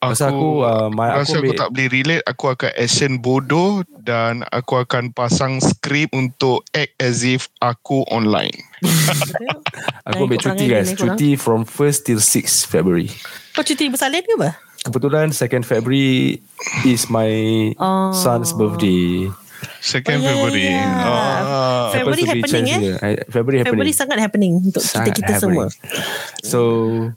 This 0.00 0.16
Pasal 0.16 0.30
aku, 0.30 0.48
uh, 0.60 0.88
my- 0.88 1.10
aku 1.10 1.18
rasa 1.18 1.30
aku, 1.32 1.42
ambil- 1.44 1.58
tak 1.58 1.68
boleh 1.70 1.88
relate 1.88 2.24
Aku 2.24 2.44
akan 2.48 2.70
action 2.72 3.12
bodoh 3.16 3.70
Dan 3.98 4.46
aku 4.48 4.78
akan 4.78 5.10
pasang 5.10 5.58
skrip 5.58 6.08
Untuk 6.12 6.62
act 6.70 6.94
as 6.96 7.20
if 7.20 7.50
Aku 7.58 8.06
online 8.06 8.54
Aku 10.08 10.24
ambil 10.24 10.38
cuti 10.38 10.64
guys. 10.66 10.94
Cuti 10.94 11.34
from 11.34 11.62
1st 11.62 11.98
till 12.04 12.20
6 12.20 12.64
February. 12.64 13.10
kau 13.52 13.60
cuti 13.60 13.90
bersalin 13.90 14.22
ke 14.22 14.32
apa 14.34 14.50
Kebetulan 14.80 15.28
2nd 15.28 15.62
February 15.62 16.38
is 16.82 17.10
my 17.10 17.28
Oh. 17.76 18.14
son's 18.14 18.54
birthday. 18.54 19.26
Second 19.78 20.18
Oh, 20.18 20.22
ya, 20.22 20.28
ya, 20.28 20.34
February. 20.34 20.64
ya. 20.64 20.82
Ah. 20.82 21.88
February 21.90 22.22
Happens 22.22 22.50
to 22.50 22.58
be 22.58 22.60
happening, 22.60 22.66
eh? 22.68 22.78
I- 23.00 23.22
February 23.26 23.58
happening. 23.58 23.64
February 23.64 23.94
sangat 23.94 24.18
happening 24.18 24.52
untuk 24.60 24.82
Sangat 24.82 25.14
kita-kita 25.16 25.32
semua. 25.38 25.66
happening. 25.66 26.44
So, 26.44 26.58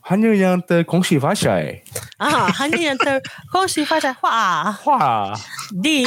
hanya 0.08 0.32
yang 0.32 0.62
terkongsi 0.62 1.18
fashai. 1.18 1.82
Ah, 2.18 2.50
hanya 2.58 2.94
yang 2.94 2.98
terkongsi 2.98 3.84
fajar. 3.84 4.14
Wah, 4.22 4.78
Wah. 4.86 5.34
di 5.70 6.06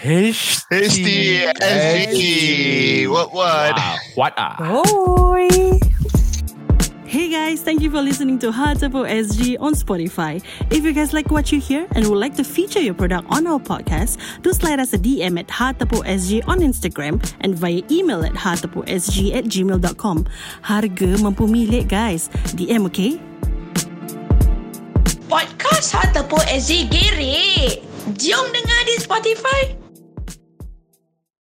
H 0.00 0.64
HTSG. 0.70 2.20
What 3.06 3.30
what? 3.30 3.74
Wow. 3.74 3.96
What 4.16 4.34
ah? 4.38 4.56
Oi. 4.62 5.50
Hey 7.10 7.28
guys, 7.28 7.60
thank 7.60 7.82
you 7.82 7.90
for 7.90 8.00
listening 8.00 8.38
to 8.38 8.52
Hartapo 8.52 9.02
SG 9.02 9.56
on 9.58 9.74
Spotify. 9.74 10.40
If 10.70 10.84
you 10.84 10.92
guys 10.92 11.12
like 11.12 11.32
what 11.32 11.50
you 11.50 11.58
hear 11.58 11.88
and 11.96 12.06
would 12.06 12.20
like 12.20 12.36
to 12.36 12.44
feature 12.44 12.78
your 12.78 12.94
product 12.94 13.26
on 13.30 13.48
our 13.48 13.58
podcast, 13.58 14.16
do 14.42 14.52
slide 14.52 14.78
us 14.78 14.92
a 14.92 14.98
DM 14.98 15.36
at 15.36 15.48
Hartapo 15.48 16.06
SG 16.06 16.46
on 16.46 16.60
Instagram 16.60 17.18
and 17.40 17.58
via 17.58 17.82
email 17.90 18.24
at 18.24 18.34
hartaposg 18.34 19.34
at 19.34 19.42
gmail.com. 19.46 20.24
Harga 20.62 21.10
mampu 21.18 21.50
milik 21.50 21.88
guys. 21.88 22.28
DM 22.54 22.86
okay? 22.86 23.18
Podcast 25.26 25.90
Hot 25.98 26.14
Tepuk 26.14 26.46
SG 26.46 26.86
Gerik. 26.94 27.82
Jom 28.22 28.46
dengar 28.54 28.80
di 28.86 28.94
Spotify. 29.02 29.89